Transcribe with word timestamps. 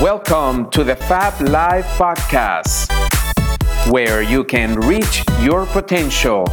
Welcome 0.00 0.70
to 0.70 0.82
the 0.82 0.96
Fab 0.96 1.46
Life 1.46 1.84
Podcast, 1.98 2.90
where 3.92 4.22
you 4.22 4.44
can 4.44 4.80
reach 4.80 5.22
your 5.42 5.66
potential. 5.66 6.48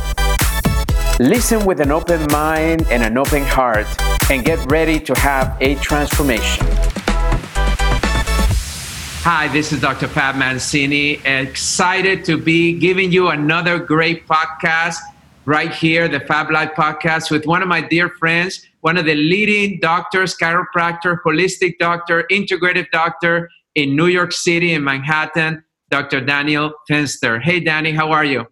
Listen 1.18 1.66
with 1.66 1.80
an 1.80 1.90
open 1.90 2.28
mind 2.30 2.86
and 2.92 3.02
an 3.04 3.18
open 3.18 3.44
heart, 3.44 3.88
and 4.30 4.44
get 4.44 4.60
ready 4.70 5.00
to 5.00 5.18
have 5.18 5.56
a 5.62 5.76
transformation. 5.76 6.68
Hi, 9.24 9.48
this 9.54 9.72
is 9.72 9.80
Dr. 9.80 10.10
Fab 10.10 10.36
Mancini. 10.36 11.22
Excited 11.24 12.26
to 12.26 12.38
be 12.38 12.78
giving 12.78 13.14
you 13.14 13.30
another 13.30 13.80
great 13.80 14.28
podcast 14.28 14.98
right 15.46 15.74
here, 15.74 16.10
the 16.10 16.20
Fab 16.20 16.52
Life 16.52 16.72
Podcast, 16.76 17.32
with 17.32 17.46
one 17.46 17.62
of 17.62 17.70
my 17.70 17.80
dear 17.80 18.10
friends, 18.10 18.68
one 18.82 18.98
of 18.98 19.06
the 19.06 19.16
leading 19.16 19.80
doctors, 19.80 20.36
chiropractor, 20.36 21.20
holistic 21.26 21.78
doctor, 21.80 22.26
integrative 22.32 22.86
doctor 22.92 23.50
in 23.76 23.96
New 23.96 24.08
York 24.08 24.32
City 24.32 24.74
in 24.74 24.84
Manhattan, 24.84 25.64
Dr. 25.90 26.22
Daniel 26.22 26.74
Fenster. 26.90 27.42
Hey, 27.42 27.60
Danny, 27.60 27.92
how 27.92 28.12
are 28.12 28.26
you? 28.26 28.46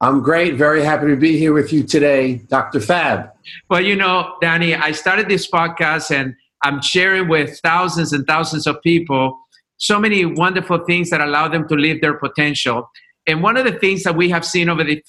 I'm 0.00 0.22
great. 0.22 0.54
Very 0.54 0.82
happy 0.82 1.08
to 1.08 1.16
be 1.16 1.36
here 1.36 1.52
with 1.52 1.72
you 1.72 1.82
today, 1.82 2.36
Dr. 2.48 2.80
Fab. 2.80 3.30
Well, 3.68 3.82
you 3.82 3.96
know, 3.96 4.36
Danny, 4.40 4.74
I 4.74 4.92
started 4.92 5.28
this 5.28 5.50
podcast 5.50 6.10
and 6.10 6.34
I'm 6.62 6.80
sharing 6.80 7.28
with 7.28 7.60
thousands 7.60 8.12
and 8.12 8.26
thousands 8.26 8.66
of 8.66 8.80
people 8.82 9.38
so 9.80 9.98
many 9.98 10.26
wonderful 10.26 10.78
things 10.84 11.10
that 11.10 11.20
allow 11.20 11.48
them 11.48 11.66
to 11.66 11.74
live 11.74 12.00
their 12.02 12.14
potential. 12.14 12.88
And 13.26 13.42
one 13.42 13.56
of 13.56 13.64
the 13.64 13.72
things 13.72 14.02
that 14.04 14.14
we 14.14 14.28
have 14.28 14.44
seen 14.44 14.68
over 14.68 14.84
the 14.84 15.02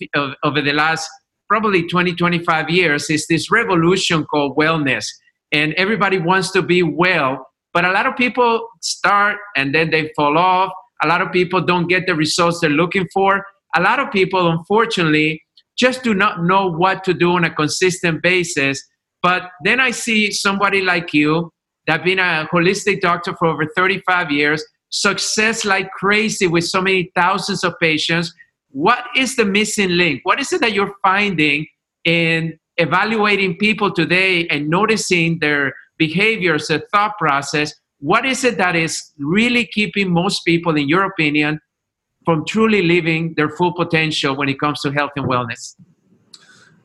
over 0.44 0.62
the 0.62 0.74
last 0.74 1.10
probably 1.52 1.86
20, 1.86 2.16
25 2.16 2.70
years 2.70 3.10
is 3.10 3.28
this 3.28 3.52
revolution 3.52 4.24
called 4.24 4.56
wellness. 4.56 5.06
And 5.52 5.74
everybody 5.74 6.18
wants 6.18 6.50
to 6.52 6.62
be 6.62 6.82
well, 6.82 7.46
but 7.74 7.84
a 7.84 7.92
lot 7.92 8.06
of 8.08 8.16
people 8.16 8.70
start 8.82 9.36
and 9.58 9.76
then 9.76 9.90
they 9.90 10.14
fall 10.16 10.38
off. 10.38 10.72
A 11.04 11.10
lot 11.10 11.22
of 11.22 11.30
people 11.34 11.60
don't 11.60 11.88
get 11.88 12.08
the 12.08 12.16
results 12.16 12.62
they're 12.62 12.70
looking 12.70 13.06
for. 13.14 13.44
A 13.76 13.82
lot 13.82 14.00
of 14.00 14.14
people, 14.14 14.50
unfortunately, 14.50 15.44
just 15.78 16.04
do 16.04 16.14
not 16.14 16.42
know 16.42 16.72
what 16.72 17.04
to 17.04 17.14
do 17.14 17.34
on 17.34 17.44
a 17.44 17.54
consistent 17.54 18.24
basis. 18.24 18.82
But 19.22 19.50
then 19.66 19.82
I 19.82 19.92
see 19.92 20.32
somebody 20.32 20.80
like 20.80 21.14
you 21.14 21.52
that 21.86 22.06
been 22.06 22.20
a 22.20 22.48
holistic 22.50 23.02
doctor 23.02 23.36
for 23.36 23.50
over 23.50 23.68
35 23.76 24.32
years, 24.32 24.64
success 24.90 25.66
like 25.66 25.92
crazy 25.92 26.48
with 26.48 26.64
so 26.64 26.82
many 26.82 27.12
thousands 27.14 27.66
of 27.66 27.74
patients, 27.82 28.34
what 28.72 29.06
is 29.16 29.36
the 29.36 29.46
missing 29.46 29.92
link? 29.98 30.22
What 30.24 30.40
is 30.40 30.52
it 30.54 30.62
that 30.62 30.74
you're 30.74 30.94
finding 31.02 31.68
in 32.06 32.58
evaluating 32.78 33.58
people 33.58 33.92
today 33.92 34.48
and 34.48 34.70
noticing 34.70 35.40
their 35.40 35.74
behaviors, 35.98 36.68
their 36.68 36.84
thought 36.92 37.18
process? 37.18 37.74
What 38.00 38.26
is 38.26 38.44
it 38.44 38.58
that 38.58 38.76
is 38.76 39.12
really 39.20 39.66
keeping 39.66 40.12
most 40.12 40.42
people, 40.46 40.76
in 40.76 40.90
your 40.90 41.04
opinion, 41.06 41.60
from 42.26 42.46
truly 42.46 42.82
living 42.82 43.34
their 43.36 43.50
full 43.50 43.74
potential 43.74 44.36
when 44.36 44.50
it 44.50 44.60
comes 44.60 44.82
to 44.82 44.92
health 44.92 45.12
and 45.16 45.26
wellness? 45.28 45.76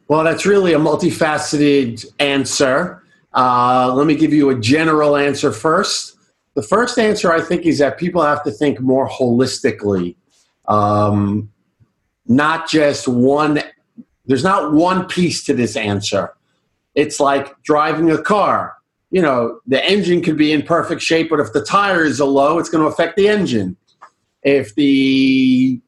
Well, 0.09 0.23
that's 0.25 0.47
really 0.47 0.73
a 0.73 0.79
multifaceted 0.79 2.05
answer. 2.21 3.03
Uh, 3.33 3.93
let 3.95 4.07
me 4.07 4.15
give 4.15 4.33
you 4.33 4.51
a 4.51 4.59
general 4.59 5.17
answer 5.17 5.53
first. 5.53 6.17
The 6.55 6.63
first 6.63 6.99
answer, 6.99 7.33
I 7.33 7.41
think, 7.41 7.67
is 7.67 7.79
that 7.79 7.99
people 7.99 8.23
have 8.23 8.43
to 8.45 8.51
think 8.51 8.81
more 8.81 9.09
holistically. 9.09 10.17
Um, 10.69 11.51
not 12.29 12.69
just 12.69 13.09
one 13.09 13.63
there's 14.27 14.45
not 14.45 14.73
one 14.73 15.07
piece 15.07 15.45
to 15.45 15.55
this 15.55 15.77
answer. 15.77 16.35
It's 16.97 17.21
like 17.21 17.63
driving 17.63 18.11
a 18.11 18.21
car. 18.21 18.75
You 19.11 19.23
know 19.23 19.61
the 19.67 19.85
engine 19.85 20.23
could 20.23 20.37
be 20.37 20.53
in 20.53 20.63
perfect 20.63 21.01
shape 21.01 21.31
but 21.31 21.41
if 21.41 21.53
the 21.53 21.63
tires 21.63 22.21
are 22.21 22.29
low 22.29 22.59
it's 22.59 22.69
going 22.69 22.83
to 22.83 22.89
affect 22.89 23.17
the 23.17 23.29
engine. 23.29 23.77
If 24.43 24.75
the 24.75 25.81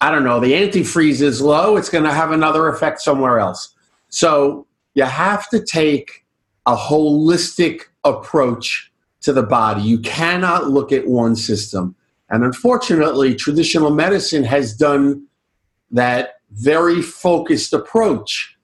i 0.00 0.10
don't 0.10 0.24
know 0.24 0.40
the 0.40 0.52
antifreeze 0.52 1.20
is 1.20 1.40
low 1.40 1.76
it's 1.76 1.88
going 1.88 2.04
to 2.04 2.12
have 2.12 2.30
another 2.30 2.68
effect 2.68 3.00
somewhere 3.00 3.38
else. 3.38 3.74
So 4.08 4.66
you 4.94 5.04
have 5.04 5.48
to 5.50 5.64
take 5.64 6.24
a 6.66 6.76
holistic 6.76 7.82
approach 8.04 8.92
to 9.22 9.32
the 9.32 9.42
body. 9.42 9.82
You 9.82 9.98
cannot 9.98 10.68
look 10.68 10.92
at 10.92 11.06
one 11.06 11.34
system. 11.34 11.94
And 12.30 12.44
unfortunately 12.44 13.34
traditional 13.34 13.90
medicine 13.90 14.44
has 14.44 14.74
done 14.74 15.26
that 15.90 16.36
very 16.52 17.02
focused 17.02 17.72
approach 17.72 18.56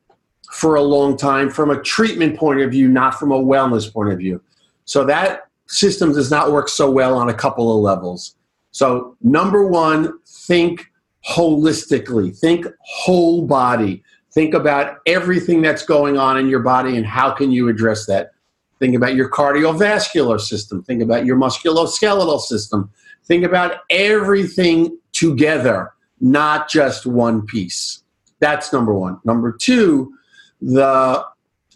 for 0.50 0.74
a 0.74 0.82
long 0.82 1.16
time 1.16 1.48
from 1.48 1.70
a 1.70 1.80
treatment 1.82 2.36
point 2.36 2.60
of 2.60 2.70
view, 2.70 2.88
not 2.88 3.18
from 3.18 3.32
a 3.32 3.38
wellness 3.38 3.92
point 3.92 4.12
of 4.12 4.18
view. 4.18 4.40
So 4.84 5.04
that 5.04 5.48
system 5.66 6.12
does 6.12 6.30
not 6.30 6.50
work 6.50 6.68
so 6.68 6.90
well 6.90 7.16
on 7.16 7.28
a 7.28 7.34
couple 7.34 7.74
of 7.74 7.82
levels. 7.82 8.34
So, 8.72 9.16
number 9.22 9.66
one, 9.66 10.18
think 10.26 10.86
holistically, 11.28 12.36
think 12.36 12.66
whole 12.80 13.46
body. 13.46 14.02
Think 14.32 14.54
about 14.54 14.98
everything 15.06 15.60
that's 15.60 15.84
going 15.84 16.16
on 16.16 16.38
in 16.38 16.48
your 16.48 16.60
body 16.60 16.96
and 16.96 17.04
how 17.04 17.32
can 17.32 17.50
you 17.50 17.68
address 17.68 18.06
that. 18.06 18.30
Think 18.78 18.94
about 18.94 19.14
your 19.14 19.28
cardiovascular 19.28 20.40
system. 20.40 20.82
Think 20.84 21.02
about 21.02 21.26
your 21.26 21.36
musculoskeletal 21.36 22.40
system. 22.40 22.90
Think 23.24 23.44
about 23.44 23.78
everything 23.90 24.98
together 25.12 25.92
not 26.20 26.68
just 26.68 27.06
one 27.06 27.46
piece. 27.46 28.02
That's 28.40 28.72
number 28.72 28.94
one. 28.94 29.20
Number 29.24 29.52
two, 29.52 30.12
the 30.60 31.24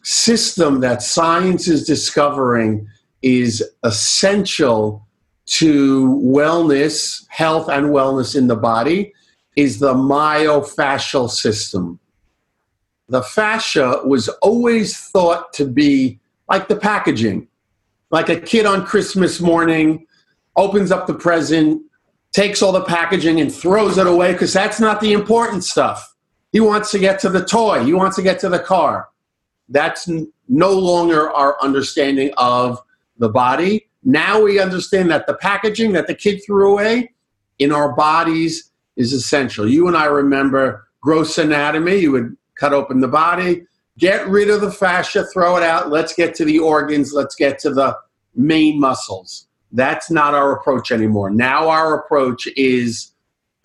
system 0.03 0.81
that 0.81 1.03
science 1.03 1.66
is 1.69 1.87
discovering 1.87 2.87
is 3.22 3.65
essential 3.83 5.06
to 5.47 6.21
wellness, 6.22 7.27
health, 7.28 7.69
and 7.69 7.87
wellness 7.87 8.37
in 8.37 8.47
the 8.47 8.56
body 8.56 9.12
is 9.56 9.78
the 9.78 9.94
myofascial 9.94 11.31
system. 11.31 11.99
The 13.09 13.22
fascia 13.22 14.00
was 14.04 14.28
always 14.43 14.99
thought 14.99 15.53
to 15.54 15.66
be 15.66 16.19
like 16.49 16.69
the 16.69 16.77
packaging, 16.77 17.49
like 18.10 18.28
a 18.28 18.41
kid 18.41 18.66
on 18.66 18.87
Christmas 18.87 19.41
morning 19.41 20.06
opens 20.56 20.91
up 20.91 21.06
the 21.06 21.15
present, 21.15 21.83
takes 22.34 22.62
all 22.62 22.72
the 22.72 22.84
packaging 22.84 23.41
and 23.41 23.55
throws 23.55 23.97
it 23.97 24.06
away 24.06 24.33
because 24.33 24.53
that's 24.53 24.81
not 24.81 25.00
the 25.00 25.12
important 25.12 25.65
stuff. 25.65 26.15
He 26.53 26.61
wants 26.61 26.91
to 26.91 26.99
get 26.99 27.19
to 27.21 27.31
the 27.31 27.45
toy, 27.45 27.84
he 27.84 27.95
wants 27.95 28.17
to 28.17 28.22
get 28.22 28.39
to 28.41 28.49
the 28.49 28.59
car. 28.59 29.09
That's 29.69 30.09
n- 30.09 30.31
no 30.49 30.72
longer 30.72 31.31
our 31.31 31.56
understanding 31.62 32.33
of 32.37 32.78
the 33.19 33.28
body. 33.28 33.89
Now 34.03 34.43
we 34.43 34.61
understand 34.61 35.11
that 35.11 35.27
the 35.27 35.34
packaging 35.34 35.93
that 35.93 36.06
the 36.06 36.15
kid 36.15 36.43
threw 36.45 36.72
away 36.72 37.12
in 37.59 37.72
our 37.72 37.95
bodies 37.95 38.71
is 38.97 39.12
essential. 39.12 39.69
You 39.69 39.89
and 39.89 39.97
I 39.97 40.06
remember 40.06 40.89
gross 41.01 41.39
anatomy. 41.39 41.97
You 41.97 42.12
would 42.12 42.37
cut 42.59 42.72
open 42.72 43.01
the 43.01 43.09
body, 43.09 43.66
get 43.99 44.28
rid 44.28 44.51
of 44.51 44.61
the 44.61 44.72
fascia, 44.72 45.25
throw 45.33 45.56
it 45.56 45.62
out. 45.62 45.91
Let's 45.91 46.15
get 46.15 46.34
to 46.37 46.45
the 46.45 46.59
organs, 46.59 47.12
let's 47.12 47.34
get 47.34 47.59
to 47.61 47.71
the 47.71 47.97
main 48.34 48.78
muscles. 48.78 49.47
That's 49.74 50.08
not 50.08 50.34
our 50.34 50.52
approach 50.52 50.92
anymore. 50.92 51.30
Now 51.30 51.68
our 51.68 51.98
approach 51.98 52.46
is 52.56 53.12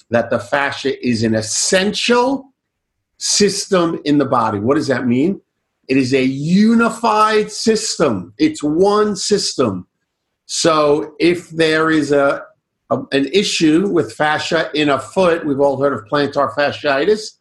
that 0.09 0.31
the 0.31 0.39
fascia 0.39 1.07
is 1.07 1.21
an 1.21 1.35
essential 1.35 2.51
system 3.17 4.01
in 4.05 4.17
the 4.17 4.25
body. 4.25 4.59
What 4.59 4.75
does 4.75 4.87
that 4.87 5.05
mean? 5.05 5.39
It 5.87 5.97
is 5.97 6.13
a 6.13 6.23
unified 6.23 7.51
system. 7.51 8.33
It's 8.39 8.63
one 8.63 9.15
system. 9.15 9.87
So 10.47 11.13
if 11.19 11.49
there 11.51 11.91
is 11.91 12.11
a, 12.11 12.43
a, 12.89 12.99
an 13.11 13.27
issue 13.31 13.87
with 13.87 14.11
fascia 14.11 14.71
in 14.73 14.89
a 14.89 14.99
foot, 14.99 15.45
we've 15.45 15.59
all 15.59 15.79
heard 15.79 15.93
of 15.93 16.05
plantar 16.05 16.51
fasciitis, 16.55 17.37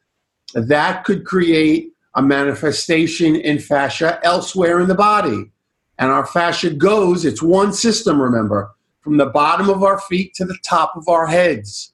that 0.54 1.04
could 1.04 1.24
create 1.24 1.92
a 2.14 2.22
manifestation 2.22 3.34
in 3.36 3.58
fascia 3.58 4.20
elsewhere 4.22 4.78
in 4.80 4.88
the 4.88 4.94
body. 4.94 5.50
And 5.98 6.10
our 6.10 6.26
fascia 6.26 6.70
goes, 6.70 7.24
it's 7.24 7.42
one 7.42 7.72
system, 7.72 8.20
remember, 8.20 8.70
from 9.00 9.16
the 9.16 9.26
bottom 9.26 9.68
of 9.68 9.82
our 9.82 10.00
feet 10.00 10.34
to 10.34 10.44
the 10.44 10.56
top 10.64 10.96
of 10.96 11.08
our 11.08 11.26
heads. 11.26 11.92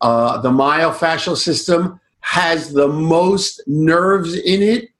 Uh, 0.00 0.40
the 0.40 0.50
myofascial 0.50 1.36
system 1.36 2.00
has 2.20 2.72
the 2.72 2.88
most 2.88 3.62
nerves 3.66 4.34
in 4.34 4.62
it 4.62 4.90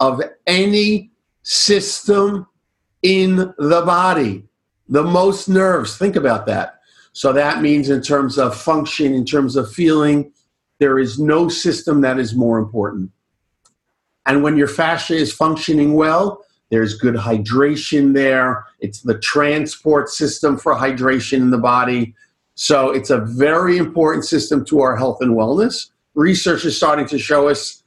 of 0.00 0.22
any 0.46 1.10
system 1.42 2.46
in 3.02 3.36
the 3.58 3.82
body. 3.84 4.44
The 4.88 5.04
most 5.04 5.48
nerves. 5.48 5.96
Think 5.96 6.16
about 6.16 6.46
that. 6.46 6.80
So 7.12 7.32
that 7.32 7.60
means, 7.60 7.90
in 7.90 8.00
terms 8.00 8.38
of 8.38 8.56
function, 8.56 9.12
in 9.12 9.24
terms 9.24 9.56
of 9.56 9.70
feeling, 9.72 10.32
there 10.78 10.98
is 10.98 11.18
no 11.18 11.48
system 11.48 12.00
that 12.02 12.18
is 12.18 12.34
more 12.34 12.58
important. 12.58 13.10
And 14.24 14.42
when 14.42 14.56
your 14.56 14.68
fascia 14.68 15.14
is 15.14 15.32
functioning 15.32 15.94
well, 15.94 16.44
there's 16.70 16.94
good 16.94 17.14
hydration 17.14 18.14
there. 18.14 18.64
It's 18.80 19.00
the 19.00 19.18
transport 19.18 20.08
system 20.08 20.58
for 20.58 20.74
hydration 20.74 21.38
in 21.38 21.50
the 21.50 21.58
body. 21.58 22.14
So 22.54 22.90
it's 22.90 23.10
a 23.10 23.18
very 23.18 23.78
important 23.78 24.24
system 24.24 24.64
to 24.66 24.80
our 24.80 24.96
health 24.96 25.18
and 25.20 25.32
wellness. 25.32 25.90
Research 26.14 26.64
is 26.64 26.76
starting 26.76 27.06
to 27.06 27.18
show 27.18 27.48
us 27.48 27.82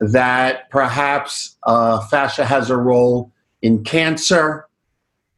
that 0.00 0.70
perhaps 0.70 1.56
uh, 1.64 2.00
fascia 2.06 2.44
has 2.44 2.70
a 2.70 2.76
role 2.76 3.32
in 3.62 3.82
cancer, 3.84 4.68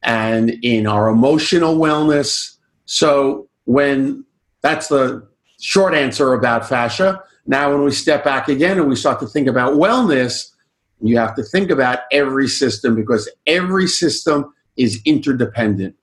and 0.03 0.51
in 0.63 0.87
our 0.87 1.09
emotional 1.09 1.77
wellness. 1.77 2.57
So, 2.87 3.49
when 3.65 4.25
that's 4.63 4.89
the 4.89 5.27
short 5.61 5.95
answer 5.95 6.33
about 6.33 6.69
fascia. 6.69 7.23
Now, 7.47 7.73
when 7.73 7.85
we 7.85 7.91
step 7.91 8.25
back 8.25 8.49
again 8.49 8.79
and 8.79 8.89
we 8.89 8.97
start 8.97 9.21
to 9.21 9.27
think 9.27 9.47
about 9.47 9.75
wellness, 9.75 10.51
you 11.03 11.19
have 11.19 11.35
to 11.37 11.43
think 11.43 11.71
about 11.71 12.01
every 12.13 12.49
system 12.49 12.95
because 12.95 13.29
every 13.47 13.87
system 13.87 14.53
is 14.77 15.01
interdependent. 15.05 15.97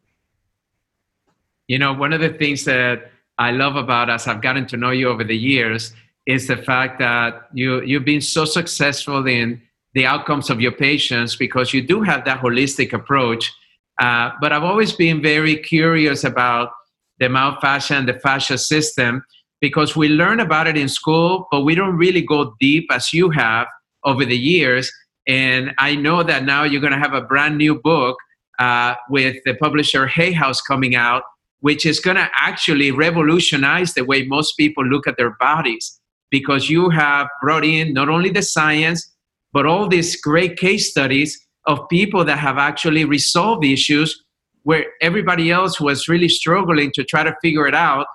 You 1.68 1.80
know, 1.80 1.94
one 1.94 2.14
of 2.14 2.22
the 2.22 2.30
things 2.30 2.64
that 2.66 3.12
I 3.38 3.52
love 3.52 3.76
about 3.76 4.10
us, 4.10 4.28
I've 4.28 4.42
gotten 4.42 4.66
to 4.68 4.78
know 4.78 4.92
you 4.92 5.10
over 5.10 5.24
the 5.24 5.38
years, 5.38 5.94
is 6.26 6.48
the 6.48 6.58
fact 6.58 7.00
that 7.00 7.48
you 7.54 7.82
you've 7.82 8.06
been 8.06 8.22
so 8.22 8.46
successful 8.46 9.26
in 9.28 9.62
the 9.94 10.06
outcomes 10.06 10.50
of 10.50 10.62
your 10.62 10.72
patients 10.72 11.36
because 11.36 11.74
you 11.74 11.82
do 11.82 12.02
have 12.02 12.26
that 12.26 12.40
holistic 12.40 12.94
approach. 12.94 13.52
Uh, 14.00 14.32
but 14.42 14.52
I've 14.52 14.64
always 14.64 14.94
been 14.94 15.22
very 15.22 15.56
curious 15.56 16.24
about 16.24 16.72
the 17.20 17.26
myofascia 17.26 17.92
and 17.92 18.08
the 18.08 18.14
fascia 18.14 18.58
system 18.58 19.24
because 19.60 19.96
we 19.96 20.08
learn 20.08 20.40
about 20.40 20.68
it 20.68 20.78
in 20.78 20.88
school, 20.88 21.48
but 21.50 21.62
we 21.62 21.74
don't 21.74 21.96
really 21.98 22.22
go 22.22 22.56
deep 22.60 22.92
as 22.92 23.12
you 23.12 23.32
have 23.32 23.68
over 24.08 24.26
the 24.26 24.38
years. 24.38 24.92
And 25.28 25.74
I 25.78 25.96
know 25.96 26.24
that 26.24 26.46
now 26.46 26.64
you're 26.64 26.82
going 26.82 26.94
to 26.94 27.00
have 27.00 27.14
a 27.14 27.22
brand 27.22 27.58
new 27.58 27.76
book 27.76 28.18
uh, 28.58 28.96
with 29.10 29.36
the 29.46 29.54
publisher 29.56 30.08
Hay 30.08 30.32
House 30.32 30.62
coming 30.62 30.96
out, 30.96 31.22
which 31.60 31.86
is 31.86 32.00
going 32.00 32.18
to 32.18 32.30
actually 32.36 32.90
revolutionize 32.92 33.94
the 33.94 34.06
way 34.06 34.24
most 34.24 34.54
people 34.58 34.84
look 34.86 35.06
at 35.06 35.18
their 35.18 35.36
bodies 35.40 36.00
because 36.32 36.70
you 36.70 36.90
have 36.90 37.28
brought 37.42 37.66
in 37.66 37.94
not 37.94 38.10
only 38.10 38.30
the 38.30 38.42
science, 38.42 39.14
but 39.54 39.66
all 39.66 39.88
these 39.88 40.20
great 40.20 40.58
case 40.58 40.90
studies 40.90 41.40
of 41.68 41.88
people 41.90 42.24
that 42.26 42.40
have 42.40 42.58
actually 42.58 43.06
resolved 43.06 43.66
issues 43.66 44.24
where 44.64 44.86
everybody 45.02 45.52
else 45.52 45.80
was 45.80 46.08
really 46.08 46.28
struggling 46.30 46.92
to 46.94 47.04
try 47.04 47.24
to 47.24 47.34
figure 47.42 47.68
it 47.68 47.76
out. 47.76 48.08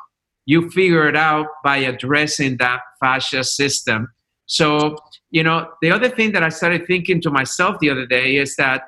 You 0.44 0.70
figure 0.70 1.08
it 1.08 1.16
out 1.16 1.46
by 1.64 1.78
addressing 1.78 2.56
that 2.58 2.80
fascia 3.00 3.44
system. 3.44 4.08
So, 4.46 4.96
you 5.32 5.42
know, 5.42 5.68
the 5.80 5.90
other 5.90 6.10
thing 6.10 6.32
that 6.32 6.42
I 6.42 6.50
started 6.50 6.86
thinking 6.86 7.20
to 7.22 7.30
myself 7.30 7.78
the 7.80 7.88
other 7.88 8.06
day 8.06 8.36
is 8.36 8.54
that 8.56 8.82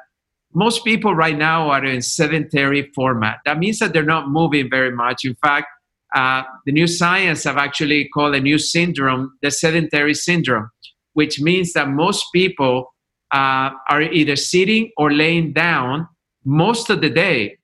most 0.53 0.85
people 0.85 1.15
right 1.15 1.37
now 1.37 1.71
are 1.71 1.85
in 1.85 2.03
sedentary 2.03 2.93
format. 2.95 3.39
That 3.47 3.59
means 3.59 3.79
that 3.81 3.93
they're 3.93 4.05
not 4.05 4.29
moving 4.29 4.71
very 4.71 4.93
much. 4.93 5.25
In 5.25 5.35
fact, 5.35 5.67
uh, 6.15 6.43
the 6.67 6.71
new 6.71 6.87
science 6.87 7.43
have 7.45 7.57
actually 7.57 8.09
called 8.09 8.35
a 8.37 8.41
new 8.41 8.59
syndrome 8.59 9.37
the 9.43 9.51
sedentary 9.51 10.15
syndrome, 10.15 10.71
which 11.15 11.41
means 11.41 11.73
that 11.73 11.89
most 11.89 12.27
people 12.33 12.95
uh, 13.33 13.71
are 13.91 14.03
either 14.03 14.37
sitting 14.37 14.93
or 14.99 15.13
laying 15.13 15.53
down 15.53 16.07
most 16.45 16.91
of 16.91 17.01
the 17.01 17.11
day. 17.11 17.59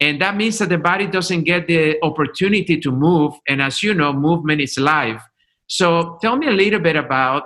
And 0.00 0.20
that 0.22 0.36
means 0.36 0.58
that 0.58 0.68
the 0.68 0.78
body 0.78 1.06
doesn't 1.06 1.42
get 1.42 1.66
the 1.66 2.02
opportunity 2.02 2.80
to 2.80 2.90
move. 2.92 3.34
And 3.48 3.60
as 3.60 3.82
you 3.82 3.94
know, 3.94 4.12
movement 4.12 4.60
is 4.60 4.78
life. 4.78 5.22
So 5.66 6.18
tell 6.22 6.36
me 6.36 6.46
a 6.46 6.52
little 6.52 6.80
bit 6.80 6.96
about 6.96 7.42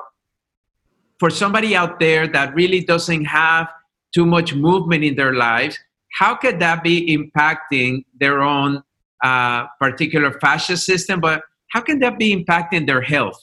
for 1.19 1.31
somebody 1.31 1.75
out 1.75 1.99
there 2.01 2.27
that 2.29 2.55
really 2.55 2.85
doesn't 2.85 3.25
have 3.25 3.69
too 4.15 4.27
much 4.27 4.55
movement 4.55 5.05
in 5.05 5.17
their 5.17 5.35
lives, 5.35 5.79
how 6.19 6.35
could 6.35 6.59
that 6.61 6.83
be 6.83 7.17
impacting 7.17 8.05
their 8.19 8.43
own 8.43 8.83
uh, 9.23 9.67
particular 9.81 10.33
fascia 10.41 10.77
system? 10.77 11.21
But 11.21 11.43
how 11.71 11.81
can 11.81 11.99
that 12.01 12.19
be 12.19 12.35
impacting 12.35 12.87
their 12.87 13.03
health? 13.03 13.39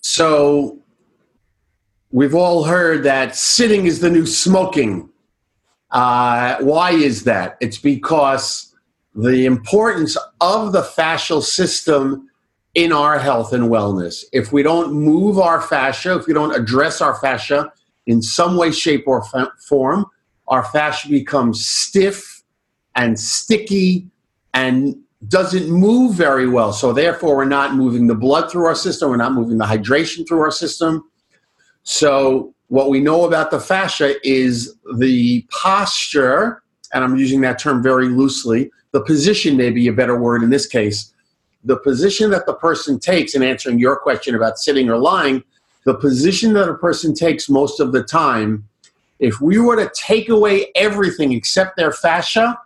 So, 0.00 0.78
we've 2.10 2.34
all 2.34 2.64
heard 2.64 3.02
that 3.02 3.36
sitting 3.36 3.86
is 3.86 4.00
the 4.00 4.10
new 4.10 4.26
smoking. 4.26 5.10
Uh, 5.90 6.56
why 6.60 6.92
is 6.92 7.24
that? 7.24 7.56
It's 7.60 7.78
because 7.78 8.74
the 9.14 9.46
importance 9.46 10.16
of 10.40 10.72
the 10.72 10.82
fascial 10.82 11.42
system 11.42 12.30
in 12.78 12.92
our 12.92 13.18
health 13.18 13.52
and 13.52 13.64
wellness. 13.64 14.24
If 14.32 14.52
we 14.52 14.62
don't 14.62 14.92
move 14.92 15.36
our 15.36 15.60
fascia, 15.60 16.14
if 16.14 16.28
we 16.28 16.32
don't 16.32 16.54
address 16.54 17.00
our 17.00 17.16
fascia 17.16 17.72
in 18.06 18.22
some 18.22 18.56
way, 18.56 18.70
shape, 18.70 19.02
or 19.08 19.24
form, 19.66 20.06
our 20.46 20.64
fascia 20.64 21.08
becomes 21.08 21.66
stiff 21.66 22.44
and 22.94 23.18
sticky 23.18 24.06
and 24.54 24.94
doesn't 25.26 25.68
move 25.68 26.14
very 26.14 26.48
well. 26.48 26.72
So, 26.72 26.92
therefore, 26.92 27.36
we're 27.36 27.46
not 27.46 27.74
moving 27.74 28.06
the 28.06 28.14
blood 28.14 28.48
through 28.48 28.66
our 28.66 28.76
system, 28.76 29.10
we're 29.10 29.16
not 29.16 29.32
moving 29.32 29.58
the 29.58 29.64
hydration 29.64 30.26
through 30.28 30.42
our 30.42 30.52
system. 30.52 31.02
So, 31.82 32.54
what 32.68 32.90
we 32.90 33.00
know 33.00 33.24
about 33.24 33.50
the 33.50 33.58
fascia 33.58 34.14
is 34.22 34.76
the 34.98 35.44
posture, 35.50 36.62
and 36.94 37.02
I'm 37.02 37.16
using 37.16 37.40
that 37.40 37.58
term 37.58 37.82
very 37.82 38.06
loosely. 38.06 38.70
The 38.92 39.02
position 39.02 39.56
may 39.56 39.70
be 39.70 39.88
a 39.88 39.92
better 39.92 40.16
word 40.16 40.44
in 40.44 40.50
this 40.50 40.66
case. 40.66 41.12
The 41.64 41.76
position 41.78 42.30
that 42.30 42.46
the 42.46 42.54
person 42.54 42.98
takes 42.98 43.34
in 43.34 43.42
answering 43.42 43.78
your 43.78 43.96
question 43.96 44.34
about 44.34 44.58
sitting 44.58 44.88
or 44.88 44.98
lying, 44.98 45.42
the 45.84 45.94
position 45.94 46.52
that 46.54 46.68
a 46.68 46.74
person 46.74 47.14
takes 47.14 47.48
most 47.48 47.80
of 47.80 47.92
the 47.92 48.02
time, 48.02 48.68
if 49.18 49.40
we 49.40 49.58
were 49.58 49.76
to 49.76 49.90
take 49.94 50.28
away 50.28 50.70
everything 50.74 51.32
except 51.32 51.76
their 51.76 51.92
fascia, 51.92 52.58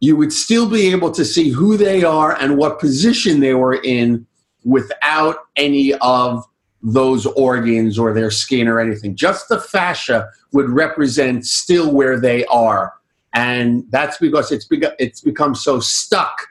you 0.00 0.16
would 0.16 0.32
still 0.32 0.68
be 0.68 0.90
able 0.90 1.10
to 1.12 1.24
see 1.24 1.50
who 1.50 1.76
they 1.76 2.02
are 2.02 2.38
and 2.40 2.56
what 2.56 2.78
position 2.78 3.40
they 3.40 3.54
were 3.54 3.74
in 3.74 4.26
without 4.64 5.36
any 5.56 5.94
of 5.94 6.44
those 6.82 7.24
organs 7.26 7.98
or 7.98 8.12
their 8.12 8.30
skin 8.30 8.68
or 8.68 8.80
anything. 8.80 9.16
Just 9.16 9.48
the 9.48 9.58
fascia 9.58 10.28
would 10.52 10.68
represent 10.68 11.46
still 11.46 11.92
where 11.92 12.20
they 12.20 12.44
are. 12.46 12.92
And 13.32 13.84
that's 13.90 14.18
because 14.18 14.52
it's, 14.52 14.66
it's 14.70 15.20
become 15.20 15.54
so 15.54 15.80
stuck 15.80 16.46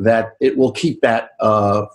that 0.00 0.32
it 0.40 0.56
will 0.56 0.72
keep 0.72 1.00
that 1.02 1.30
uh, 1.40 1.86